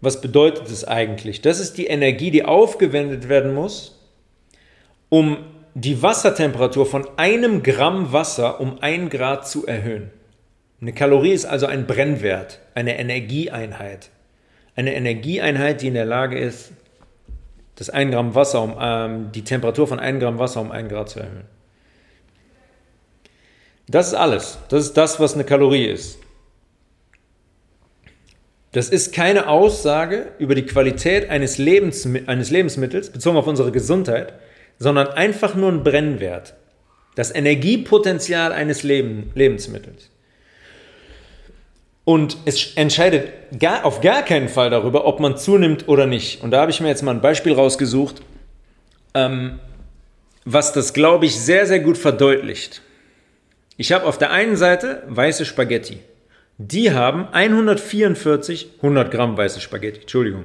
[0.00, 1.40] was bedeutet es eigentlich?
[1.40, 3.98] Das ist die Energie, die aufgewendet werden muss,
[5.08, 5.38] um
[5.74, 10.12] die Wassertemperatur von einem Gramm Wasser um ein Grad zu erhöhen.
[10.80, 14.10] Eine Kalorie ist also ein Brennwert, eine Energieeinheit.
[14.76, 16.70] Eine Energieeinheit, die in der Lage ist,
[17.74, 21.08] das ein Gramm Wasser um ähm, die Temperatur von einem Gramm Wasser um ein Grad
[21.08, 21.48] zu erhöhen.
[23.88, 24.58] Das ist alles.
[24.68, 26.21] Das ist das, was eine Kalorie ist.
[28.72, 34.32] Das ist keine Aussage über die Qualität eines, Lebens, eines Lebensmittels bezogen auf unsere Gesundheit,
[34.78, 36.54] sondern einfach nur ein Brennwert.
[37.14, 40.08] Das Energiepotenzial eines Leben, Lebensmittels.
[42.04, 43.28] Und es entscheidet
[43.60, 46.42] gar, auf gar keinen Fall darüber, ob man zunimmt oder nicht.
[46.42, 48.22] Und da habe ich mir jetzt mal ein Beispiel rausgesucht,
[49.14, 49.60] ähm,
[50.44, 52.80] was das, glaube ich, sehr, sehr gut verdeutlicht.
[53.76, 55.98] Ich habe auf der einen Seite weiße Spaghetti.
[56.64, 60.44] Die haben 144, 100 Gramm weiße Spaghetti, Entschuldigung,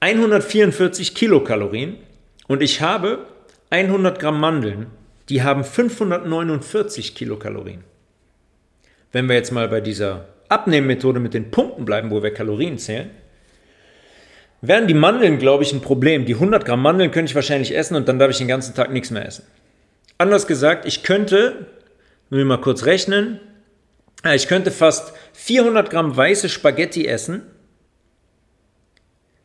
[0.00, 1.96] 144 Kilokalorien
[2.48, 3.20] und ich habe
[3.70, 4.86] 100 Gramm Mandeln,
[5.28, 7.84] die haben 549 Kilokalorien.
[9.12, 13.10] Wenn wir jetzt mal bei dieser Abnehmmethode mit den Punkten bleiben, wo wir Kalorien zählen,
[14.60, 16.24] wären die Mandeln, glaube ich, ein Problem.
[16.24, 18.90] Die 100 Gramm Mandeln könnte ich wahrscheinlich essen und dann darf ich den ganzen Tag
[18.92, 19.44] nichts mehr essen.
[20.18, 21.66] Anders gesagt, ich könnte,
[22.28, 23.38] wenn wir mal kurz rechnen,
[24.24, 27.42] ich könnte fast 400 Gramm weiße Spaghetti essen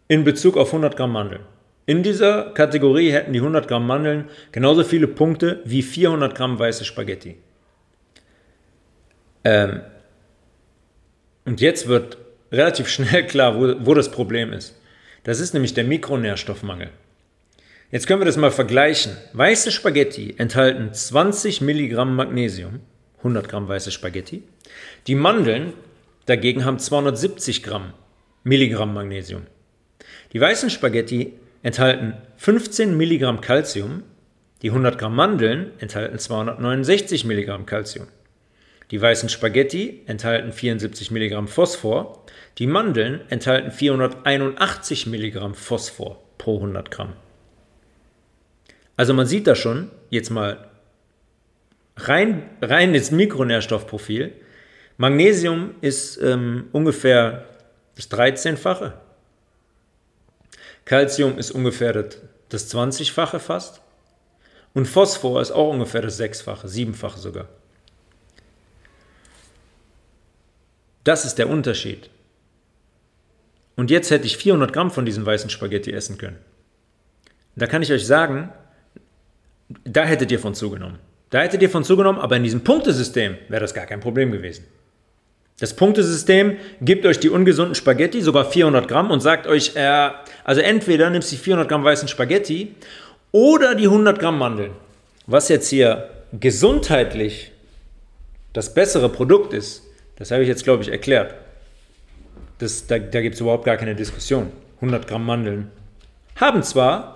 [0.07, 1.45] in Bezug auf 100 Gramm Mandeln.
[1.86, 6.86] In dieser Kategorie hätten die 100 Gramm Mandeln genauso viele Punkte wie 400 Gramm weiße
[6.86, 7.38] Spaghetti.
[9.43, 9.81] Ähm
[11.45, 12.17] und jetzt wird
[12.51, 14.75] relativ schnell klar, wo, wo das Problem ist.
[15.23, 16.89] Das ist nämlich der Mikronährstoffmangel.
[17.91, 19.15] Jetzt können wir das mal vergleichen.
[19.33, 22.79] Weiße Spaghetti enthalten 20 Milligramm Magnesium,
[23.19, 24.43] 100 Gramm weiße Spaghetti.
[25.07, 25.73] Die Mandeln
[26.25, 27.93] dagegen haben 270 Gramm
[28.43, 29.43] Milligramm Magnesium.
[30.33, 34.03] Die weißen Spaghetti enthalten 15 Milligramm Calcium,
[34.62, 38.07] die 100 Gramm Mandeln enthalten 269 Milligramm Calcium.
[38.91, 42.23] Die weißen Spaghetti enthalten 74 Milligramm Phosphor,
[42.57, 47.13] die Mandeln enthalten 481 Milligramm Phosphor pro 100 Gramm.
[48.95, 50.69] Also man sieht da schon, jetzt mal
[51.97, 54.33] rein, rein ins Mikronährstoffprofil,
[54.97, 57.45] Magnesium ist ähm, ungefähr
[57.95, 58.93] das 13-fache
[60.86, 61.93] Calcium ist ungefähr
[62.49, 63.82] das 20-fache fast.
[64.73, 67.47] Und Phosphor ist auch ungefähr das sechsfache, siebenfache sogar.
[71.03, 72.10] Das ist der Unterschied.
[73.75, 76.38] Und jetzt hätte ich 400 Gramm von diesen weißen Spaghetti essen können.
[77.56, 78.51] Da kann ich euch sagen,
[79.84, 80.99] da hättet ihr von zugenommen.
[81.29, 84.65] Da hättet ihr von zugenommen, aber in diesem Punktesystem wäre das gar kein Problem gewesen.
[85.59, 90.09] Das Punktesystem gibt euch die ungesunden Spaghetti, sogar 400 Gramm, und sagt euch, äh,
[90.43, 92.75] also entweder nimmst du die 400 Gramm weißen Spaghetti
[93.31, 94.71] oder die 100 Gramm Mandeln.
[95.27, 97.51] Was jetzt hier gesundheitlich
[98.51, 99.83] das bessere Produkt ist,
[100.15, 101.35] das habe ich jetzt, glaube ich, erklärt.
[102.59, 104.51] Das, da da gibt es überhaupt gar keine Diskussion.
[104.77, 105.71] 100 Gramm Mandeln
[106.35, 107.15] haben zwar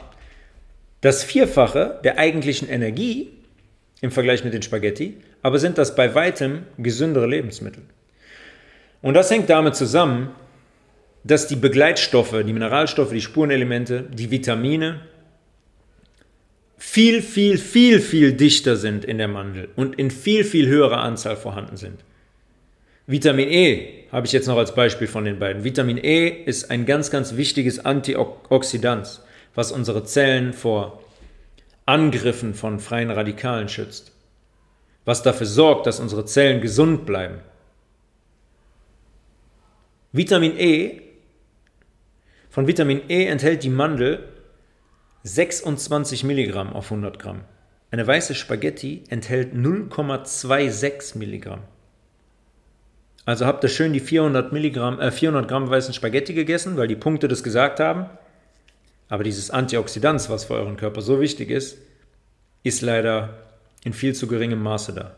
[1.02, 3.30] das Vierfache der eigentlichen Energie
[4.02, 7.84] im Vergleich mit den Spaghetti, aber sind das bei weitem gesündere Lebensmittel.
[9.02, 10.30] Und das hängt damit zusammen,
[11.24, 15.02] dass die Begleitstoffe, die Mineralstoffe, die Spurenelemente, die Vitamine
[16.78, 21.36] viel, viel, viel, viel dichter sind in der Mandel und in viel, viel höherer Anzahl
[21.36, 22.04] vorhanden sind.
[23.08, 25.64] Vitamin E habe ich jetzt noch als Beispiel von den beiden.
[25.64, 29.22] Vitamin E ist ein ganz, ganz wichtiges Antioxidant,
[29.56, 31.02] was unsere Zellen vor
[31.86, 34.12] Angriffen von freien Radikalen schützt,
[35.06, 37.40] was dafür sorgt, dass unsere Zellen gesund bleiben.
[40.18, 41.00] Vitamin E,
[42.50, 44.28] von Vitamin E enthält die Mandel
[45.22, 47.42] 26 Milligramm auf 100 Gramm.
[47.92, 51.62] Eine weiße Spaghetti enthält 0,26 Milligramm.
[53.26, 56.96] Also habt ihr schön die 400, Milligramm, äh 400 Gramm weißen Spaghetti gegessen, weil die
[56.96, 58.10] Punkte das gesagt haben.
[59.10, 61.78] Aber dieses Antioxidant, was für euren Körper so wichtig ist,
[62.64, 63.38] ist leider
[63.84, 65.16] in viel zu geringem Maße da.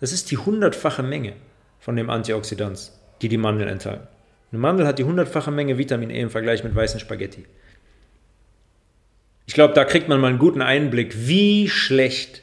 [0.00, 1.32] Das ist die hundertfache Menge
[1.80, 4.08] von dem Antioxidant, die die Mandeln enthalten.
[4.52, 7.44] Eine Mandel hat die hundertfache Menge Vitamin E im Vergleich mit weißen Spaghetti.
[9.46, 12.42] Ich glaube, da kriegt man mal einen guten Einblick, wie schlecht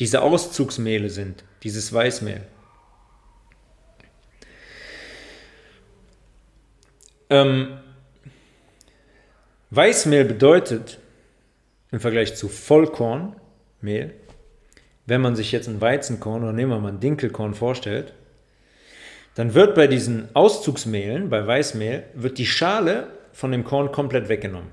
[0.00, 2.42] diese Auszugsmehle sind, dieses Weißmehl.
[7.30, 7.78] Ähm,
[9.70, 10.98] Weißmehl bedeutet
[11.90, 14.14] im Vergleich zu Vollkornmehl,
[15.06, 18.14] wenn man sich jetzt ein Weizenkorn oder nehmen wir mal ein Dinkelkorn vorstellt,
[19.38, 24.72] dann wird bei diesen Auszugsmehlen, bei Weißmehl, wird die Schale von dem Korn komplett weggenommen.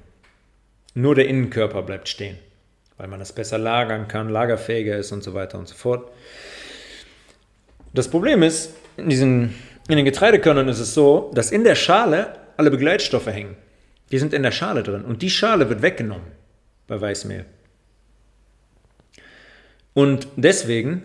[0.95, 2.39] Nur der Innenkörper bleibt stehen,
[2.97, 6.09] weil man das besser lagern kann, lagerfähiger ist und so weiter und so fort.
[7.93, 9.53] Das Problem ist, in, diesen,
[9.87, 13.55] in den Getreidekörnern ist es so, dass in der Schale alle Begleitstoffe hängen.
[14.11, 16.31] Die sind in der Schale drin und die Schale wird weggenommen
[16.87, 17.45] bei Weißmehl.
[19.93, 21.03] Und deswegen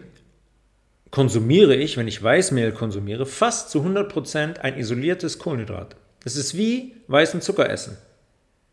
[1.11, 5.97] konsumiere ich, wenn ich Weißmehl konsumiere, fast zu 100% ein isoliertes Kohlenhydrat.
[6.25, 7.97] Es ist wie weißen Zucker essen.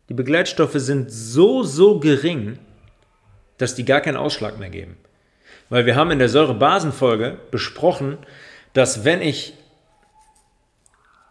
[0.08, 2.58] Die Begleitstoffe sind so, so gering,
[3.58, 4.96] dass die gar keinen Ausschlag mehr geben.
[5.68, 8.18] Weil wir haben in der Säurebasenfolge besprochen,
[8.72, 9.54] dass wenn ich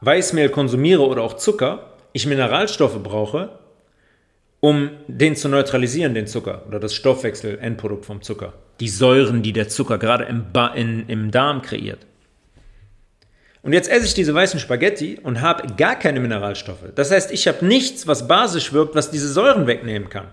[0.01, 3.57] Weißmehl konsumiere oder auch Zucker, ich Mineralstoffe brauche,
[4.59, 8.53] um den zu neutralisieren, den Zucker oder das Stoffwechsel-Endprodukt vom Zucker.
[8.79, 12.05] Die Säuren, die der Zucker gerade im, in, im Darm kreiert.
[13.63, 16.85] Und jetzt esse ich diese weißen Spaghetti und habe gar keine Mineralstoffe.
[16.95, 20.27] Das heißt, ich habe nichts, was basisch wirkt, was diese Säuren wegnehmen kann.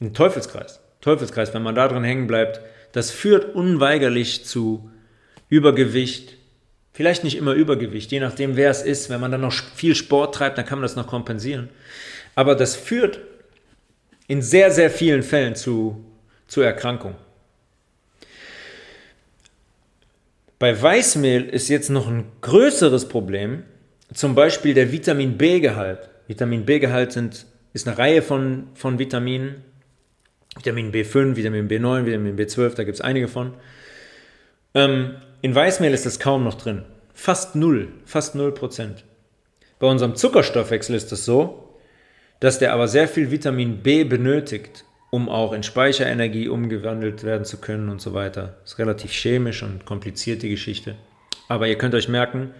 [0.00, 0.80] Ein Teufelskreis.
[1.00, 2.60] Teufelskreis, wenn man da drin hängen bleibt,
[2.92, 4.90] das führt unweigerlich zu
[5.48, 6.36] Übergewicht.
[6.92, 9.10] Vielleicht nicht immer Übergewicht, je nachdem, wer es ist.
[9.10, 11.68] Wenn man dann noch viel Sport treibt, dann kann man das noch kompensieren.
[12.34, 13.20] Aber das führt
[14.26, 16.04] in sehr, sehr vielen Fällen zu,
[16.46, 17.16] zu Erkrankungen.
[20.58, 23.64] Bei Weißmehl ist jetzt noch ein größeres Problem,
[24.12, 26.08] zum Beispiel der Vitamin B-Gehalt.
[26.26, 27.16] Vitamin B-Gehalt
[27.72, 29.62] ist eine Reihe von, von Vitaminen.
[30.56, 33.54] Vitamin B5, Vitamin B9, Vitamin B12, da gibt es einige von.
[34.74, 36.84] Ähm, in Weißmehl ist das kaum noch drin.
[37.12, 39.04] Fast null, fast null Prozent.
[39.78, 41.76] Bei unserem Zuckerstoffwechsel ist das so,
[42.40, 44.84] dass der aber sehr viel Vitamin B benötigt,
[45.14, 48.56] um auch in Speicherenergie umgewandelt werden zu können und so weiter.
[48.62, 50.96] Das ist relativ chemisch und kompliziert die Geschichte.
[51.46, 52.52] Aber ihr könnt euch merken,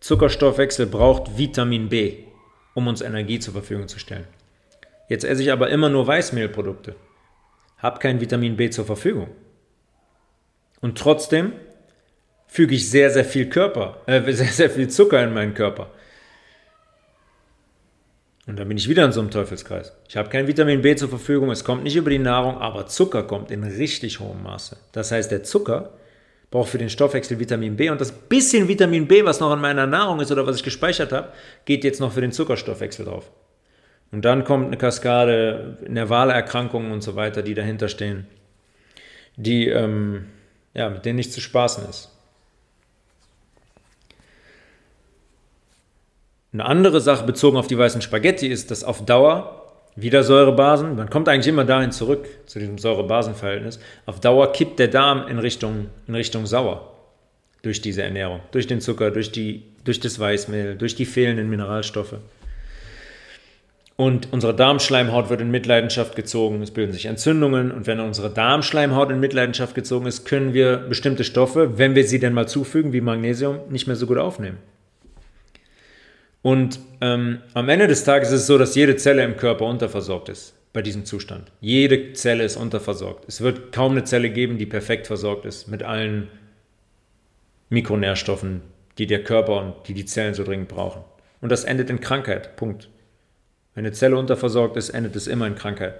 [0.00, 2.24] Zuckerstoffwechsel braucht Vitamin B,
[2.74, 4.26] um uns Energie zur Verfügung zu stellen.
[5.08, 6.96] Jetzt esse ich aber immer nur Weißmehlprodukte,
[7.78, 9.28] habe kein Vitamin B zur Verfügung.
[10.80, 11.52] Und trotzdem
[12.48, 15.92] füge ich sehr, sehr viel Körper, äh, sehr, sehr viel Zucker in meinen Körper.
[18.46, 19.96] Und dann bin ich wieder in so einem Teufelskreis.
[20.08, 23.22] Ich habe kein Vitamin B zur Verfügung, es kommt nicht über die Nahrung, aber Zucker
[23.22, 24.76] kommt in richtig hohem Maße.
[24.90, 25.90] Das heißt, der Zucker
[26.50, 29.86] braucht für den Stoffwechsel Vitamin B und das bisschen Vitamin B, was noch in meiner
[29.86, 31.32] Nahrung ist oder was ich gespeichert habe,
[31.64, 33.30] geht jetzt noch für den Zuckerstoffwechsel drauf.
[34.10, 38.26] Und dann kommt eine Kaskade nervale Erkrankungen und so weiter, die dahinter stehen,
[39.36, 40.26] die ähm,
[40.74, 42.11] ja, mit denen nicht zu spaßen ist.
[46.52, 49.62] Eine andere Sache bezogen auf die weißen Spaghetti ist, dass auf Dauer
[49.96, 54.88] wieder Säurebasen, man kommt eigentlich immer dahin zurück, zu diesem Säure-Basen-Verhältnis, auf Dauer kippt der
[54.88, 56.88] Darm in Richtung, in Richtung sauer
[57.62, 62.16] durch diese Ernährung, durch den Zucker, durch, die, durch das Weißmehl, durch die fehlenden Mineralstoffe.
[63.96, 69.10] Und unsere Darmschleimhaut wird in Mitleidenschaft gezogen, es bilden sich Entzündungen und wenn unsere Darmschleimhaut
[69.10, 73.00] in Mitleidenschaft gezogen ist, können wir bestimmte Stoffe, wenn wir sie denn mal zufügen, wie
[73.00, 74.58] Magnesium, nicht mehr so gut aufnehmen.
[76.42, 80.28] Und ähm, am Ende des Tages ist es so, dass jede Zelle im Körper unterversorgt
[80.28, 81.52] ist bei diesem Zustand.
[81.60, 83.24] Jede Zelle ist unterversorgt.
[83.28, 86.28] Es wird kaum eine Zelle geben, die perfekt versorgt ist mit allen
[87.68, 88.62] Mikronährstoffen,
[88.98, 91.02] die der Körper und die die Zellen so dringend brauchen.
[91.40, 92.56] Und das endet in Krankheit.
[92.56, 92.88] Punkt.
[93.74, 95.94] Wenn eine Zelle unterversorgt ist, endet es immer in Krankheit.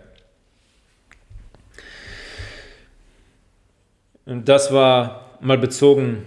[4.25, 6.27] Und das war mal bezogen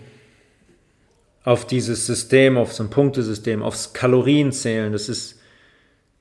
[1.45, 4.91] auf dieses System, auf so ein Punktesystem, aufs Kalorienzählen.
[4.91, 5.39] Das ist,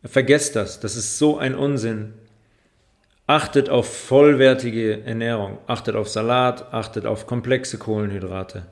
[0.04, 2.12] vergesst das, das ist so ein Unsinn.
[3.26, 8.66] Achtet auf vollwertige Ernährung, achtet auf Salat, achtet auf komplexe Kohlenhydrate,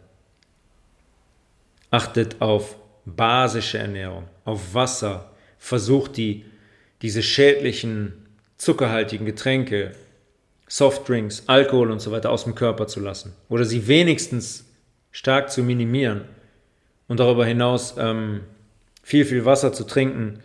[1.91, 2.77] achtet auf
[3.07, 6.45] basische Ernährung, auf Wasser, versucht die,
[7.01, 8.27] diese schädlichen,
[8.59, 9.93] zuckerhaltigen Getränke,
[10.69, 14.67] Softdrinks, Alkohol und so weiter aus dem Körper zu lassen oder sie wenigstens
[15.13, 16.27] stark zu minimieren
[17.09, 18.41] und darüber hinaus ähm,
[19.03, 20.41] viel, viel Wasser zu trinken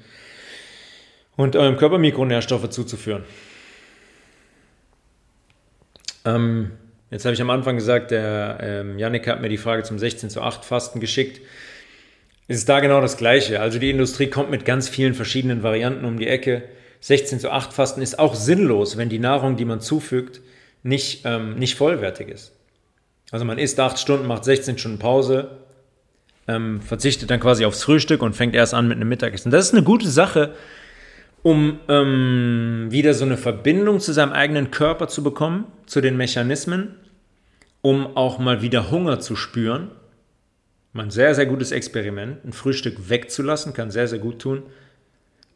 [1.35, 3.23] und eurem Körper Mikronährstoffe zuzuführen.
[6.25, 6.71] Ähm,
[7.09, 10.29] jetzt habe ich am Anfang gesagt, der ähm, Yannick hat mir die Frage zum 16
[10.29, 11.41] zu 8 Fasten geschickt.
[12.47, 13.61] Es ist da genau das Gleiche.
[13.61, 16.63] Also die Industrie kommt mit ganz vielen verschiedenen Varianten um die Ecke.
[17.01, 20.41] 16 zu 8 Fasten ist auch sinnlos, wenn die Nahrung, die man zufügt,
[20.83, 22.53] nicht, ähm, nicht vollwertig ist.
[23.31, 25.57] Also man isst 8 Stunden, macht 16 Stunden Pause,
[26.47, 29.51] ähm, verzichtet dann quasi aufs Frühstück und fängt erst an mit einem Mittagessen.
[29.51, 30.53] Das ist eine gute Sache,
[31.43, 36.95] um ähm, wieder so eine Verbindung zu seinem eigenen Körper zu bekommen, zu den Mechanismen,
[37.81, 39.91] um auch mal wieder Hunger zu spüren.
[40.93, 42.43] Ein sehr, sehr gutes Experiment.
[42.43, 44.63] Ein Frühstück wegzulassen kann sehr, sehr gut tun,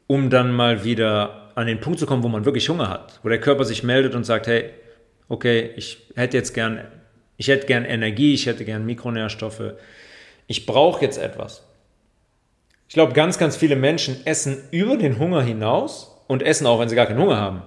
[0.05, 3.29] um dann mal wieder an den Punkt zu kommen, wo man wirklich Hunger hat, wo
[3.29, 4.69] der Körper sich meldet und sagt, hey,
[5.29, 6.81] okay, ich hätte jetzt gern,
[7.37, 9.73] ich hätte gern Energie, ich hätte gern Mikronährstoffe,
[10.47, 11.63] ich brauche jetzt etwas.
[12.87, 16.89] Ich glaube, ganz, ganz viele Menschen essen über den Hunger hinaus und essen auch, wenn
[16.89, 17.61] sie gar keinen Hunger haben.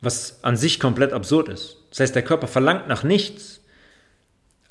[0.00, 1.78] Was an sich komplett absurd ist.
[1.90, 3.62] Das heißt, der Körper verlangt nach nichts.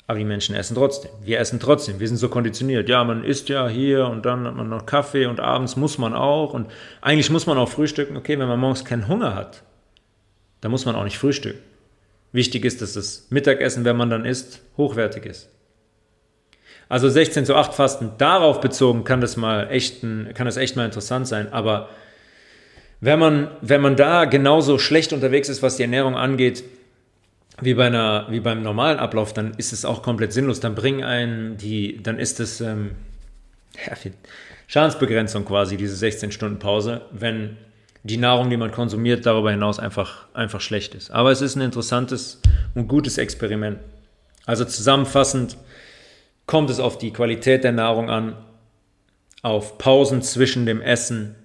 [0.06, 1.10] Aber die Menschen essen trotzdem.
[1.22, 2.00] Wir essen trotzdem.
[2.00, 2.88] Wir sind so konditioniert.
[2.88, 6.14] Ja, man isst ja hier und dann hat man noch Kaffee und abends muss man
[6.14, 6.54] auch.
[6.54, 8.16] Und eigentlich muss man auch frühstücken.
[8.16, 9.64] Okay, wenn man morgens keinen Hunger hat,
[10.60, 11.60] dann muss man auch nicht frühstücken.
[12.32, 15.50] Wichtig ist, dass das Mittagessen, wenn man dann isst, hochwertig ist.
[16.88, 20.86] Also 16 zu 8 Fasten darauf bezogen kann das mal echt, kann das echt mal
[20.86, 21.52] interessant sein.
[21.52, 21.88] Aber
[23.00, 26.64] wenn man, wenn man da genauso schlecht unterwegs ist, was die Ernährung angeht,
[27.60, 30.60] wie, bei einer, wie beim normalen Ablauf, dann ist es auch komplett sinnlos.
[30.60, 32.92] Dann bringen einen die, dann ist es ähm,
[33.86, 33.94] ja,
[34.66, 37.56] Schadensbegrenzung quasi, diese 16 Stunden Pause, wenn
[38.04, 41.10] die Nahrung, die man konsumiert, darüber hinaus einfach, einfach schlecht ist.
[41.10, 42.40] Aber es ist ein interessantes
[42.74, 43.78] und gutes Experiment.
[44.46, 45.56] Also zusammenfassend
[46.48, 48.34] kommt es auf die Qualität der Nahrung an,
[49.42, 51.36] auf Pausen zwischen dem Essen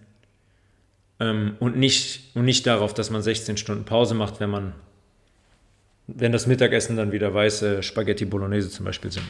[1.19, 4.73] ähm, und, nicht, und nicht darauf, dass man 16 Stunden Pause macht, wenn man
[6.07, 9.25] wenn das Mittagessen dann wieder weiße Spaghetti Bolognese zum Beispiel sind.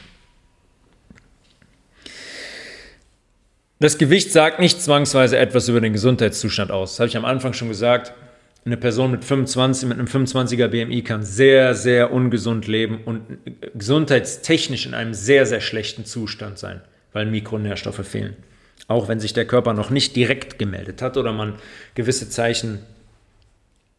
[3.78, 6.92] Das Gewicht sagt nicht zwangsweise etwas über den Gesundheitszustand aus.
[6.92, 8.12] Das habe ich am Anfang schon gesagt.
[8.64, 13.20] Eine Person mit 25, mit einem 25er BMI kann sehr, sehr ungesund leben und
[13.74, 16.80] gesundheitstechnisch in einem sehr, sehr schlechten Zustand sein,
[17.12, 18.36] weil Mikronährstoffe fehlen.
[18.88, 21.54] Auch wenn sich der Körper noch nicht direkt gemeldet hat oder man
[21.94, 22.80] gewisse Zeichen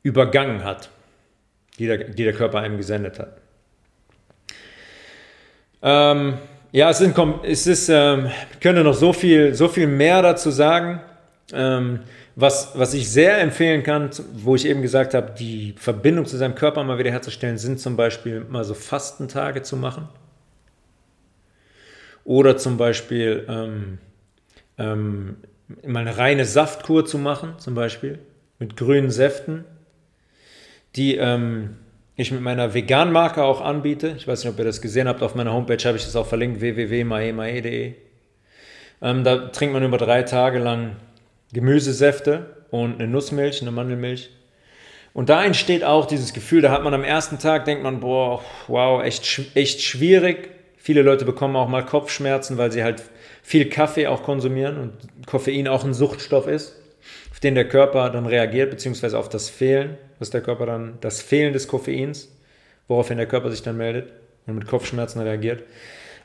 [0.01, 0.89] übergangen hat
[1.79, 3.37] die der, die der Körper einem gesendet hat.
[5.81, 6.35] Ähm,
[6.71, 10.51] ja, es, sind, es ist, ähm, ich könnte noch so viel, so viel mehr dazu
[10.51, 11.01] sagen.
[11.53, 11.99] Ähm,
[12.35, 16.55] was, was ich sehr empfehlen kann, wo ich eben gesagt habe, die Verbindung zu seinem
[16.55, 20.09] Körper mal wieder herzustellen, sind zum Beispiel mal so Fastentage zu machen.
[22.23, 23.99] Oder zum Beispiel ähm,
[24.77, 25.37] ähm,
[25.85, 28.19] mal eine reine Saftkur zu machen, zum Beispiel
[28.59, 29.65] mit grünen Säften
[30.95, 31.75] die ähm,
[32.15, 34.15] ich mit meiner Vegan-Marke auch anbiete.
[34.17, 35.21] Ich weiß nicht, ob ihr das gesehen habt.
[35.21, 37.93] Auf meiner Homepage habe ich das auch verlinkt, www.maemae.de.
[39.01, 40.95] Ähm, da trinkt man über drei Tage lang
[41.53, 44.29] Gemüsesäfte und eine Nussmilch, eine Mandelmilch.
[45.13, 48.43] Und da entsteht auch dieses Gefühl, da hat man am ersten Tag, denkt man, boah,
[48.67, 50.49] wow, echt, echt schwierig.
[50.77, 53.01] Viele Leute bekommen auch mal Kopfschmerzen, weil sie halt
[53.41, 56.75] viel Kaffee auch konsumieren und Koffein auch ein Suchtstoff ist,
[57.31, 61.21] auf den der Körper dann reagiert, beziehungsweise auf das Fehlen was der Körper dann, das
[61.21, 62.29] Fehlen des Koffeins,
[62.87, 64.13] woraufhin der Körper sich dann meldet
[64.45, 65.63] und mit Kopfschmerzen reagiert.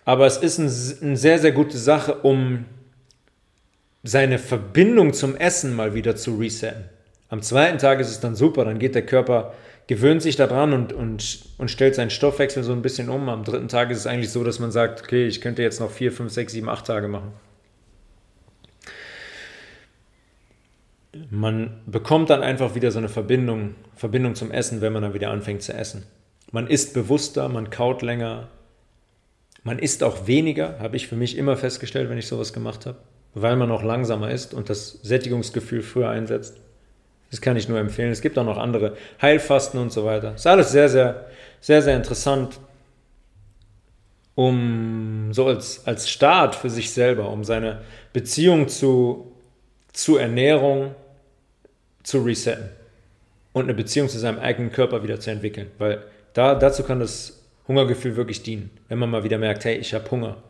[0.05, 2.64] Aber es ist ein, eine sehr, sehr gute Sache, um
[4.03, 6.84] seine Verbindung zum Essen mal wieder zu resetten.
[7.28, 9.55] Am zweiten Tag ist es dann super, dann geht der Körper,
[9.86, 13.28] gewöhnt sich daran und, und, und stellt seinen Stoffwechsel so ein bisschen um.
[13.28, 15.90] Am dritten Tag ist es eigentlich so, dass man sagt, okay, ich könnte jetzt noch
[15.90, 17.32] vier, fünf, sechs, sieben, acht Tage machen.
[21.30, 25.30] man bekommt dann einfach wieder so eine Verbindung, Verbindung zum Essen, wenn man dann wieder
[25.30, 26.05] anfängt zu essen.
[26.53, 28.48] Man isst bewusster, man kaut länger,
[29.62, 32.98] man isst auch weniger, habe ich für mich immer festgestellt, wenn ich sowas gemacht habe,
[33.35, 36.57] weil man auch langsamer isst und das Sättigungsgefühl früher einsetzt.
[37.31, 38.11] Das kann ich nur empfehlen.
[38.11, 40.35] Es gibt auch noch andere Heilfasten und so weiter.
[40.35, 41.26] Ist alles sehr, sehr,
[41.61, 42.59] sehr, sehr interessant,
[44.35, 49.33] um so als, als Start für sich selber, um seine Beziehung zu,
[49.93, 50.95] zu Ernährung
[52.03, 52.70] zu resetten
[53.53, 55.70] und eine Beziehung zu seinem eigenen Körper wieder zu entwickeln.
[55.78, 56.03] Weil
[56.33, 58.70] da, dazu kann das Hungergefühl wirklich dienen.
[58.89, 60.43] Wenn man mal wieder merkt, hey, ich habe Hunger.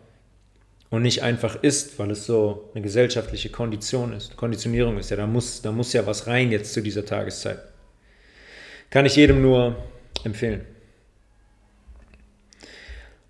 [0.90, 4.36] Und nicht einfach isst, weil es so eine gesellschaftliche Kondition ist.
[4.36, 7.60] Konditionierung ist ja, da muss, da muss ja was rein jetzt zu dieser Tageszeit.
[8.90, 9.76] Kann ich jedem nur
[10.24, 10.64] empfehlen.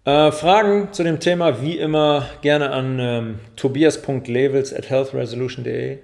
[0.07, 5.99] Äh, Fragen zu dem Thema wie immer gerne an ähm, tobias.levels at healthresolution.de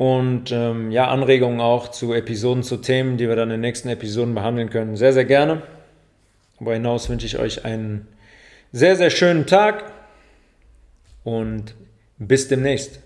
[0.00, 3.88] und ähm, ja, Anregungen auch zu Episoden, zu Themen, die wir dann in den nächsten
[3.88, 4.96] Episoden behandeln können.
[4.96, 5.60] Sehr, sehr gerne.
[6.54, 8.06] Darüber hinaus wünsche ich euch einen
[8.72, 9.84] sehr, sehr schönen Tag
[11.24, 11.74] und
[12.18, 13.00] bis demnächst.